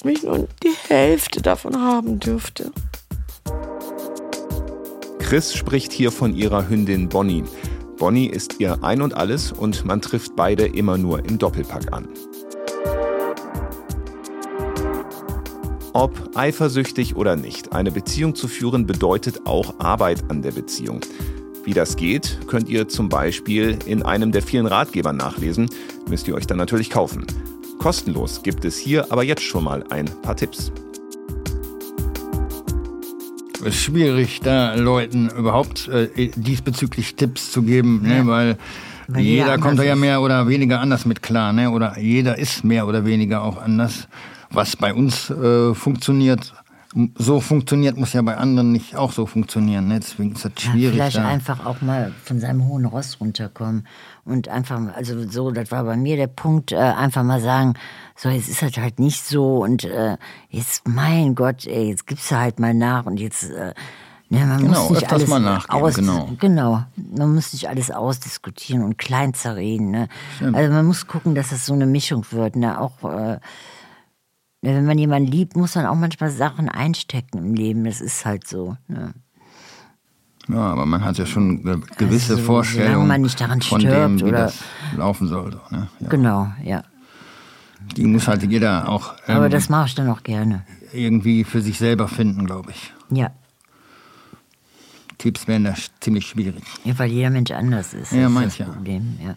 wenn 0.03 0.13
ich 0.13 0.23
nur 0.23 0.47
die 0.63 0.75
Hälfte 0.87 1.41
davon 1.41 1.81
haben 1.81 2.19
dürfte. 2.19 2.71
Chris 5.19 5.53
spricht 5.53 5.91
hier 5.91 6.11
von 6.11 6.33
ihrer 6.35 6.69
Hündin 6.69 7.09
Bonnie. 7.09 7.43
Bonnie 7.97 8.27
ist 8.27 8.59
ihr 8.59 8.83
Ein 8.83 9.01
und 9.01 9.15
Alles 9.15 9.51
und 9.51 9.83
man 9.83 10.01
trifft 10.01 10.35
beide 10.35 10.67
immer 10.67 10.97
nur 10.97 11.25
im 11.25 11.37
Doppelpack 11.37 11.91
an. 11.91 12.07
Ob 15.93 16.29
eifersüchtig 16.35 17.15
oder 17.15 17.35
nicht, 17.35 17.73
eine 17.73 17.91
Beziehung 17.91 18.35
zu 18.35 18.47
führen 18.47 18.85
bedeutet 18.85 19.47
auch 19.47 19.79
Arbeit 19.79 20.29
an 20.29 20.43
der 20.43 20.51
Beziehung. 20.51 21.01
Wie 21.67 21.73
das 21.73 21.97
geht, 21.97 22.39
könnt 22.47 22.69
ihr 22.69 22.87
zum 22.87 23.09
Beispiel 23.09 23.77
in 23.85 24.01
einem 24.01 24.31
der 24.31 24.41
vielen 24.41 24.67
Ratgeber 24.67 25.11
nachlesen, 25.11 25.69
müsst 26.07 26.25
ihr 26.29 26.33
euch 26.33 26.47
dann 26.47 26.57
natürlich 26.57 26.89
kaufen. 26.89 27.25
Kostenlos 27.77 28.41
gibt 28.41 28.63
es 28.63 28.77
hier 28.77 29.11
aber 29.11 29.25
jetzt 29.25 29.41
schon 29.41 29.65
mal 29.65 29.83
ein 29.89 30.05
paar 30.21 30.37
Tipps. 30.37 30.71
Es 33.55 33.67
ist 33.67 33.83
schwierig, 33.83 34.39
da 34.41 34.75
Leuten 34.75 35.29
überhaupt 35.37 35.89
äh, 35.89 36.29
diesbezüglich 36.37 37.15
Tipps 37.15 37.51
zu 37.51 37.63
geben, 37.63 38.01
ne, 38.01 38.25
weil, 38.25 38.57
Weil 39.09 39.23
jeder 39.23 39.43
jeder 39.47 39.57
kommt 39.57 39.77
da 39.77 39.83
ja 39.83 39.97
mehr 39.97 40.21
oder 40.21 40.47
weniger 40.47 40.79
anders 40.79 41.05
mit 41.05 41.21
klar, 41.21 41.51
ne? 41.51 41.69
Oder 41.71 41.99
jeder 41.99 42.37
ist 42.37 42.63
mehr 42.63 42.87
oder 42.87 43.03
weniger 43.03 43.43
auch 43.43 43.61
anders. 43.61 44.07
Was 44.51 44.77
bei 44.77 44.93
uns 44.93 45.29
äh, 45.31 45.73
funktioniert, 45.73 46.53
so 47.15 47.41
funktioniert, 47.41 47.97
muss 47.97 48.13
ja 48.13 48.21
bei 48.21 48.37
anderen 48.37 48.71
nicht 48.71 48.95
auch 48.95 49.11
so 49.11 49.25
funktionieren. 49.25 49.87
Ne? 49.87 49.99
Deswegen 49.99 50.33
ist 50.33 50.45
das 50.45 50.53
schwierig. 50.57 50.95
Ja, 50.97 51.03
vielleicht 51.05 51.17
da. 51.17 51.27
einfach 51.27 51.65
auch 51.65 51.81
mal 51.81 52.13
von 52.23 52.39
seinem 52.39 52.65
hohen 52.67 52.85
Ross 52.85 53.19
runterkommen 53.19 53.85
und 54.25 54.47
einfach, 54.47 54.79
also 54.95 55.27
so, 55.27 55.51
das 55.51 55.69
war 55.71 55.83
bei 55.83 55.97
mir 55.97 56.15
der 56.15 56.27
Punkt, 56.27 56.71
äh, 56.71 56.77
einfach 56.77 57.23
mal 57.23 57.41
sagen, 57.41 57.73
so, 58.15 58.29
jetzt 58.29 58.49
ist 58.49 58.61
das 58.61 58.77
halt 58.77 58.99
nicht 58.99 59.25
so 59.25 59.63
und 59.63 59.83
äh, 59.83 60.17
jetzt, 60.49 60.87
mein 60.87 61.35
Gott, 61.35 61.65
ey, 61.67 61.89
jetzt 61.89 62.07
gibst 62.07 62.31
du 62.31 62.37
halt 62.37 62.59
mal 62.59 62.73
nach 62.73 63.05
und 63.05 63.19
jetzt, 63.19 63.43
äh, 63.51 63.73
ne, 64.29 64.45
man 64.45 64.59
Genau, 64.59 64.83
muss 64.83 65.01
nicht 65.01 65.11
alles 65.11 65.27
mal 65.27 65.39
nachgeben, 65.39 65.83
aus, 65.83 65.95
genau. 65.95 66.29
genau, 66.39 66.83
man 66.95 67.35
muss 67.35 67.53
nicht 67.53 67.69
alles 67.69 67.91
ausdiskutieren 67.91 68.83
und 68.83 68.97
klein 68.97 69.33
zerreden, 69.33 69.91
ne? 69.91 70.07
Also 70.53 70.73
man 70.73 70.85
muss 70.85 71.07
gucken, 71.07 71.35
dass 71.35 71.49
das 71.49 71.65
so 71.65 71.73
eine 71.73 71.85
Mischung 71.85 72.25
wird, 72.31 72.55
ne, 72.55 72.79
auch, 72.79 73.03
äh, 73.03 73.39
Wenn 74.75 74.85
man 74.85 74.97
jemanden 74.97 75.31
liebt, 75.31 75.55
muss 75.55 75.75
man 75.75 75.85
auch 75.85 75.95
manchmal 75.95 76.29
Sachen 76.29 76.67
einstecken 76.67 77.37
im 77.37 77.53
Leben. 77.53 77.85
Das 77.85 78.01
ist 78.01 78.25
halt 78.25 78.45
so. 78.47 78.75
Ne? 78.87 79.13
Ja, 80.49 80.57
aber 80.73 80.85
man 80.85 81.03
hat 81.03 81.17
ja 81.17 81.25
schon 81.25 81.63
ge- 81.63 81.79
gewisse 81.97 82.33
Also, 82.33 82.43
Vorstellungen, 82.45 82.91
solange 82.93 83.07
man 83.07 83.21
nicht 83.21 83.39
daran 83.39 83.61
von 83.61 83.79
stirbt 83.81 83.95
dem, 83.95 84.19
wie 84.19 84.23
oder- 84.25 84.45
das 84.45 84.63
laufen 84.97 85.27
soll. 85.27 85.51
So, 85.53 85.75
ne? 85.75 85.87
ja. 85.99 86.07
Genau, 86.09 86.51
ja. 86.63 86.83
Die 87.95 88.03
muss 88.05 88.27
halt 88.27 88.43
jeder 88.43 88.89
auch 88.89 89.13
Aber 89.27 89.45
ähm, 89.45 89.51
das 89.51 89.69
mache 89.69 89.87
ich 89.87 89.95
dann 89.95 90.09
auch 90.09 90.23
gerne. 90.23 90.63
irgendwie 90.93 91.43
für 91.43 91.61
sich 91.61 91.77
selber 91.77 92.07
finden, 92.07 92.45
glaube 92.45 92.71
ich. 92.71 92.93
Ja. 93.11 93.31
Tipps 95.17 95.47
wären 95.47 95.63
da 95.63 95.73
ziemlich 95.99 96.27
schwierig. 96.27 96.63
ja, 96.83 96.97
weil 96.99 97.09
jeder 97.11 97.29
Mensch 97.29 97.51
anders 97.51 97.93
ist. 97.93 98.11
Ja, 98.11 98.29
mancher. 98.29 98.65
das 98.65 98.75
Problem, 98.75 99.17
ja. 99.23 99.35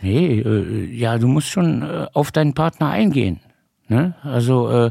Nee, 0.00 0.40
äh, 0.40 0.84
ja, 0.94 1.18
du 1.18 1.26
musst 1.28 1.48
schon 1.48 1.82
äh, 1.82 2.06
auf 2.14 2.30
deinen 2.32 2.54
Partner 2.54 2.88
eingehen. 2.88 3.40
Ne? 3.88 4.14
Also 4.22 4.70
äh, 4.70 4.90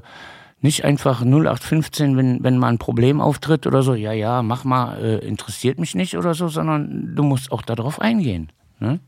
nicht 0.62 0.84
einfach 0.84 1.22
0815, 1.22 2.18
wenn, 2.18 2.44
wenn 2.44 2.58
mal 2.58 2.70
ein 2.70 2.80
Problem 2.80 3.22
auftritt 3.22 3.68
oder 3.68 3.84
so, 3.84 3.94
ja, 3.94 4.12
ja, 4.12 4.42
mach 4.42 4.64
mal, 4.64 4.98
äh, 4.98 5.18
interessiert 5.20 5.80
mich 5.80 5.96
nicht 5.96 6.18
oder 6.18 6.34
so, 6.34 6.48
sondern 6.48 7.16
du 7.16 7.24
musst 7.24 7.52
auch 7.52 7.62
darauf 7.62 8.02
eingehen. 8.02 8.52
Ne? 8.80 9.00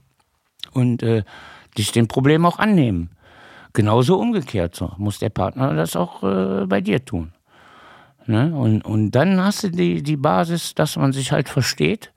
Und 0.71 1.01
äh, 1.03 1.23
dich 1.77 1.91
dem 1.91 2.07
Problem 2.07 2.45
auch 2.45 2.59
annehmen. 2.59 3.09
Genauso 3.73 4.19
umgekehrt 4.19 4.75
so, 4.75 4.91
muss 4.97 5.19
der 5.19 5.29
Partner 5.29 5.73
das 5.73 5.95
auch 5.95 6.23
äh, 6.23 6.65
bei 6.65 6.81
dir 6.81 7.03
tun. 7.03 7.33
Ne? 8.25 8.53
Und, 8.55 8.83
und 8.83 9.11
dann 9.11 9.43
hast 9.43 9.63
du 9.63 9.69
die, 9.69 10.03
die 10.03 10.17
Basis, 10.17 10.75
dass 10.75 10.97
man 10.97 11.13
sich 11.13 11.31
halt 11.31 11.49
versteht 11.49 12.13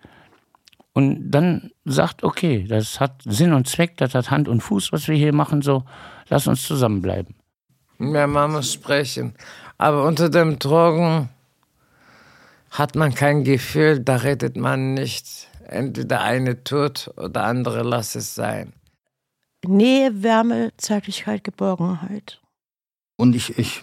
und 0.93 1.31
dann 1.31 1.71
sagt, 1.87 2.23
okay, 2.23 2.67
das 2.69 3.01
hat 3.01 3.23
Sinn 3.25 3.55
und 3.55 3.67
Zweck, 3.67 3.97
das 3.97 4.15
hat 4.15 4.31
Hand 4.31 4.47
und 4.49 4.61
Fuß, 4.61 4.93
was 4.93 5.09
wir 5.09 5.17
hier 5.17 5.35
machen, 5.35 5.63
so, 5.63 5.85
lass 6.29 6.47
uns 6.47 6.67
zusammenbleiben. 6.67 7.35
Ja, 8.03 8.27
man 8.27 8.53
muss 8.53 8.73
sprechen. 8.73 9.35
Aber 9.79 10.05
unter 10.05 10.29
dem 10.29 10.59
Drogen 10.59 11.29
hat 12.71 12.97
man 12.97 13.15
kein 13.15 13.45
Gefühl, 13.45 14.01
da 14.01 14.17
redet 14.17 14.57
man 14.57 14.95
nicht. 14.95 15.49
Entweder 15.69 16.21
eine 16.21 16.65
tut 16.65 17.11
oder 17.17 17.45
andere 17.45 17.83
lass 17.83 18.17
es 18.17 18.35
sein. 18.35 18.73
Nähe, 19.65 20.23
Wärme, 20.23 20.73
Zärtlichkeit, 20.77 21.45
Geborgenheit. 21.45 22.42
Und 23.23 23.37
ich, 23.37 23.57
ich 23.57 23.83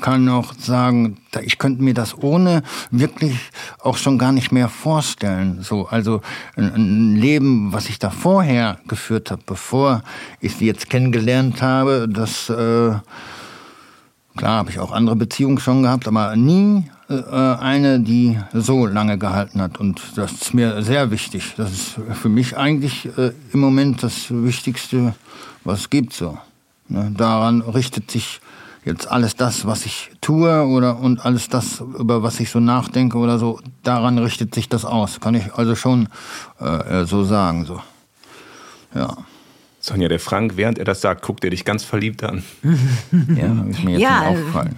kann 0.00 0.28
auch 0.28 0.54
sagen, 0.58 1.18
ich 1.40 1.56
könnte 1.56 1.84
mir 1.84 1.94
das 1.94 2.20
ohne 2.20 2.64
wirklich 2.90 3.38
auch 3.78 3.96
schon 3.96 4.18
gar 4.18 4.32
nicht 4.32 4.50
mehr 4.50 4.68
vorstellen. 4.68 5.62
So, 5.62 5.86
also 5.86 6.20
ein, 6.56 6.74
ein 6.74 7.14
Leben, 7.14 7.72
was 7.72 7.88
ich 7.88 8.00
da 8.00 8.10
vorher 8.10 8.80
geführt 8.88 9.30
habe, 9.30 9.40
bevor 9.46 10.02
ich 10.40 10.56
sie 10.56 10.66
jetzt 10.66 10.90
kennengelernt 10.90 11.62
habe, 11.62 12.08
das 12.08 12.50
äh, 12.50 12.90
klar 14.36 14.58
habe 14.58 14.70
ich 14.70 14.80
auch 14.80 14.90
andere 14.90 15.14
Beziehungen 15.14 15.60
schon 15.60 15.84
gehabt, 15.84 16.08
aber 16.08 16.34
nie 16.34 16.90
äh, 17.08 17.14
eine, 17.22 18.00
die 18.00 18.36
so 18.52 18.84
lange 18.84 19.16
gehalten 19.16 19.62
hat. 19.62 19.78
Und 19.78 20.02
das 20.16 20.32
ist 20.32 20.54
mir 20.54 20.82
sehr 20.82 21.12
wichtig. 21.12 21.54
Das 21.56 21.70
ist 21.70 22.00
für 22.20 22.28
mich 22.28 22.56
eigentlich 22.56 23.16
äh, 23.16 23.30
im 23.52 23.60
Moment 23.60 24.02
das 24.02 24.26
Wichtigste, 24.28 25.14
was 25.62 25.82
es 25.82 25.90
gibt. 25.90 26.14
So. 26.14 26.36
Ne, 26.90 27.12
daran 27.16 27.62
richtet 27.62 28.10
sich 28.10 28.40
jetzt 28.84 29.08
alles 29.08 29.36
das, 29.36 29.64
was 29.64 29.86
ich 29.86 30.10
tue 30.20 30.66
oder 30.66 30.98
und 30.98 31.24
alles 31.24 31.48
das, 31.48 31.80
über 31.80 32.24
was 32.24 32.40
ich 32.40 32.50
so 32.50 32.58
nachdenke 32.58 33.16
oder 33.16 33.38
so, 33.38 33.60
daran 33.84 34.18
richtet 34.18 34.54
sich 34.54 34.68
das 34.68 34.84
aus. 34.84 35.20
Kann 35.20 35.34
ich 35.36 35.54
also 35.54 35.76
schon 35.76 36.08
äh, 36.60 37.02
äh, 37.02 37.06
so 37.06 37.22
sagen. 37.22 37.64
So. 37.64 37.80
Ja. 38.92 39.16
Sonja, 39.78 40.08
der 40.08 40.18
Frank, 40.18 40.56
während 40.56 40.78
er 40.78 40.84
das 40.84 41.00
sagt, 41.00 41.22
guckt 41.22 41.44
er 41.44 41.50
dich 41.50 41.64
ganz 41.64 41.84
verliebt 41.84 42.24
an. 42.24 42.42
ja, 43.36 43.62
ist 43.70 43.84
mir 43.84 43.92
jetzt 43.92 44.00
Ja, 44.00 44.22
aufgefallen. 44.22 44.76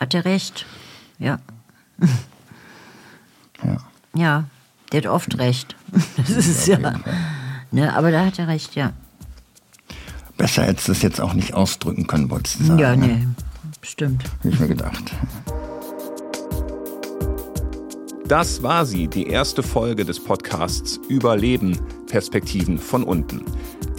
Hat 0.00 0.12
er 0.12 0.24
recht. 0.24 0.66
Ja. 1.18 1.38
Ja. 3.64 3.76
Ja, 4.14 4.44
der 4.90 5.02
hat 5.02 5.06
oft 5.06 5.38
recht. 5.38 5.76
Das 6.16 6.30
ist 6.30 6.66
ja. 6.66 6.78
Ne, 7.70 7.94
aber 7.96 8.10
da 8.10 8.26
hat 8.26 8.38
er 8.38 8.48
recht, 8.48 8.74
ja. 8.74 8.92
Besser 10.36 10.64
hättest 10.64 10.88
du 10.88 10.92
es 10.92 11.02
jetzt 11.02 11.20
auch 11.20 11.34
nicht 11.34 11.54
ausdrücken 11.54 12.06
können, 12.06 12.30
wolltest 12.30 12.60
du 12.60 12.64
sagen. 12.64 12.78
Ja, 12.78 12.94
ne? 12.94 13.06
nee, 13.06 13.26
stimmt. 13.82 14.24
Hab 14.24 14.52
ich 14.52 14.60
mir 14.60 14.68
gedacht. 14.68 15.12
Das 18.28 18.62
war 18.62 18.84
sie, 18.84 19.06
die 19.06 19.28
erste 19.28 19.62
Folge 19.62 20.04
des 20.04 20.22
Podcasts 20.22 20.98
Überleben, 21.08 21.78
Perspektiven 22.08 22.76
von 22.78 23.04
unten. 23.04 23.42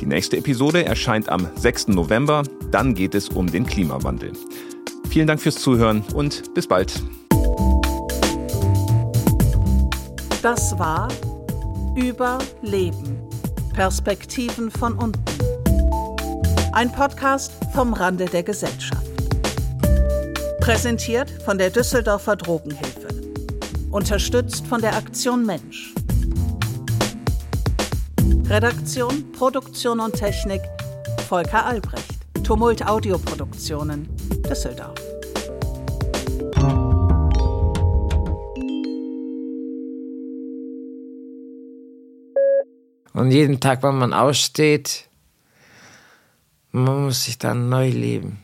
Die 0.02 0.06
nächste 0.06 0.38
Episode 0.38 0.86
erscheint 0.86 1.30
am 1.30 1.48
6. 1.56 1.88
November, 1.90 2.44
dann 2.70 2.94
geht 2.94 3.16
es 3.16 3.30
um 3.30 3.50
den 3.50 3.66
Klimawandel. 3.66 4.34
Vielen 5.10 5.28
Dank 5.28 5.42
fürs 5.42 5.56
Zuhören 5.56 6.04
und 6.14 6.54
bis 6.54 6.68
bald. 6.68 7.02
Das 10.44 10.78
war 10.78 11.08
Überleben. 11.96 13.18
Perspektiven 13.74 14.70
von 14.70 14.94
unten. 14.94 15.57
Ein 16.78 16.92
Podcast 16.92 17.52
vom 17.74 17.92
Rande 17.92 18.26
der 18.26 18.44
Gesellschaft. 18.44 19.02
Präsentiert 20.60 21.28
von 21.44 21.58
der 21.58 21.72
Düsseldorfer 21.72 22.36
Drogenhilfe. 22.36 23.08
Unterstützt 23.90 24.68
von 24.68 24.80
der 24.82 24.96
Aktion 24.96 25.44
Mensch. 25.44 25.96
Redaktion, 28.48 29.32
Produktion 29.32 30.00
und 30.00 30.14
Technik 30.14 30.62
Volker 31.28 31.66
Albrecht. 31.66 32.14
Tumult 32.44 32.88
Audioproduktionen 32.88 34.08
Düsseldorf. 34.48 35.02
Und 43.14 43.32
jeden 43.32 43.60
Tag, 43.60 43.82
wenn 43.82 43.98
man 43.98 44.14
aussteht, 44.14 45.07
man 46.72 47.04
muss 47.04 47.26
sich 47.26 47.38
dann 47.38 47.70
neu 47.70 47.90
leben. 47.90 48.44